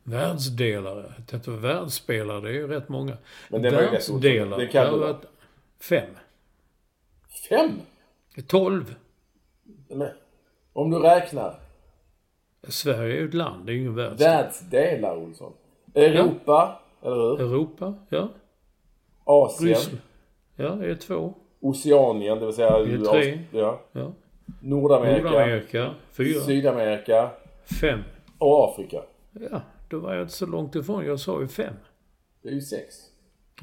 [0.04, 1.14] Världsdelare.
[1.28, 3.18] Tänkte världsspelare, det är ju rätt många.
[3.50, 4.58] Men det var Världsdelar.
[4.58, 5.26] Det kan det varit
[5.80, 6.10] Fem.
[7.50, 7.72] Fem?
[8.48, 8.96] Tolv.
[9.88, 10.10] Men,
[10.74, 11.60] om du räknar.
[12.68, 14.28] Sverige är ju ett land, det är ju ingen världsdel.
[14.28, 15.54] Världsdelar Olsson.
[15.96, 17.42] Europa, eller hur?
[17.42, 18.30] Europa, ja.
[19.24, 19.70] Asien.
[19.70, 20.02] Ryssland.
[20.56, 21.34] Ja, det är två.
[21.60, 22.80] Oceanien, det vill säga...
[22.80, 23.44] Det är tre.
[23.52, 23.82] Ja.
[23.92, 24.12] Ja.
[24.60, 25.24] Nordamerika.
[25.24, 26.42] Nordamerika, fyra.
[26.42, 27.30] Sydamerika.
[27.82, 28.00] Fem.
[28.38, 29.02] Och Afrika.
[29.52, 31.06] Ja, då var jag inte så långt ifrån.
[31.06, 31.74] Jag sa ju fem.
[32.42, 32.96] Det är ju sex.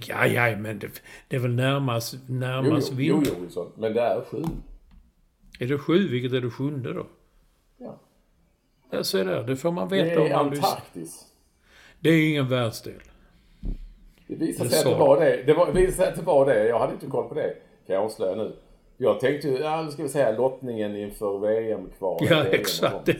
[0.07, 0.89] Ja, ja, men det,
[1.29, 3.73] det är väl närmast, Jo, närmast jo, jo, jo Olsson.
[3.77, 4.43] Men det är sju.
[5.61, 6.09] Är det sju?
[6.09, 7.07] Vilket är det sjunde då?
[7.77, 7.99] Ja.
[8.91, 9.43] Jag ser det.
[9.43, 10.69] Det får man Det veta om är man lyssnar.
[10.69, 11.25] Antarktis.
[12.01, 12.95] Det är ingen världsdel.
[14.27, 15.43] Det visar Det sig att det var det.
[15.47, 16.69] Det var, visar sig att det var det.
[16.69, 17.55] Jag hade inte koll på det.
[17.87, 18.57] Kan jag avslöja nu.
[19.01, 22.19] Jag tänkte ju, ja ska vi säga lottningen inför VM-kval.
[22.31, 23.07] Ja, exakt.
[23.07, 23.17] Det,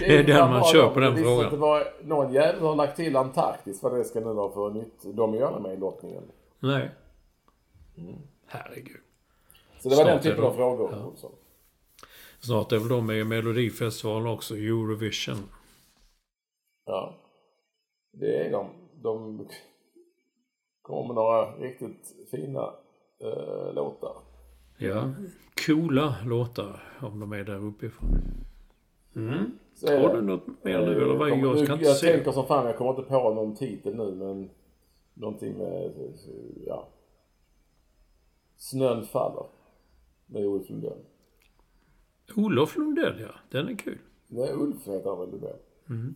[0.00, 1.50] det är den man kör på den det visade sig att frågan.
[1.50, 1.92] Det var
[2.24, 3.82] någon jävel har lagt till Antarktis.
[3.82, 5.02] Vad det ska nu vara för nytt.
[5.16, 6.22] De gärna med i lottningen.
[6.58, 6.90] nej.
[8.46, 9.00] Herregud.
[9.78, 10.90] Så det var den Snart är typen det- av frågor.
[10.92, 11.06] ja.
[11.06, 11.32] Olsson.
[12.40, 15.36] Snart är väl de med i Melodifestivalen också, Eurovision.
[16.86, 17.14] Ja.
[18.12, 18.66] Det är de.
[19.02, 19.48] De
[20.82, 22.74] kommer med några riktigt fina
[23.22, 24.16] eh, låtar.
[24.78, 25.10] Ja,
[25.66, 28.08] coola låtar om de är där uppifrån.
[29.16, 29.50] Mm.
[29.74, 31.30] Så Har du något mer nu Eh, eller vad?
[31.30, 32.12] kommer- Jag nu- inte jag se.
[32.12, 34.50] tänker som fan, jag kommer inte på någon titel nu men
[35.14, 35.90] någonting med,
[36.66, 36.88] ja.
[38.56, 39.46] Snön faller.
[40.26, 40.98] Med Ulf Lundell.
[42.36, 43.34] Olof Lundell, ja.
[43.50, 43.98] Den är kul.
[44.28, 45.56] Nej, Ulf heter han väl Lundell.
[45.88, 46.14] Mm.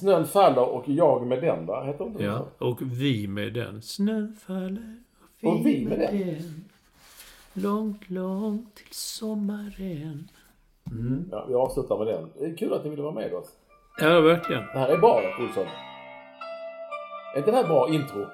[0.00, 1.84] Snön faller och jag med den va?
[1.84, 2.64] Heter inte Ja, så?
[2.68, 3.82] och vi med den.
[3.82, 5.02] Snön faller
[5.46, 6.64] och vi med den.
[7.52, 10.28] Långt, långt till sommaren.
[10.90, 11.28] Mm.
[11.30, 12.30] Ja, vi avslutar med den.
[12.38, 13.48] Det är kul att ni ville vara med oss.
[14.00, 14.62] Ja, verkligen.
[14.62, 15.66] Det här är bra Olsson.
[17.34, 18.26] Är inte det här bra intro?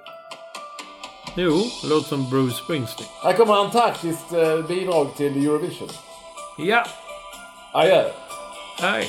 [1.36, 1.52] Jo,
[1.90, 3.08] låter som Bruce Springsteen.
[3.22, 5.88] Här kommer Antarktis eh, bidrag till Eurovision.
[6.58, 6.84] Ja,
[7.72, 8.04] Adjö!
[8.80, 9.08] hej.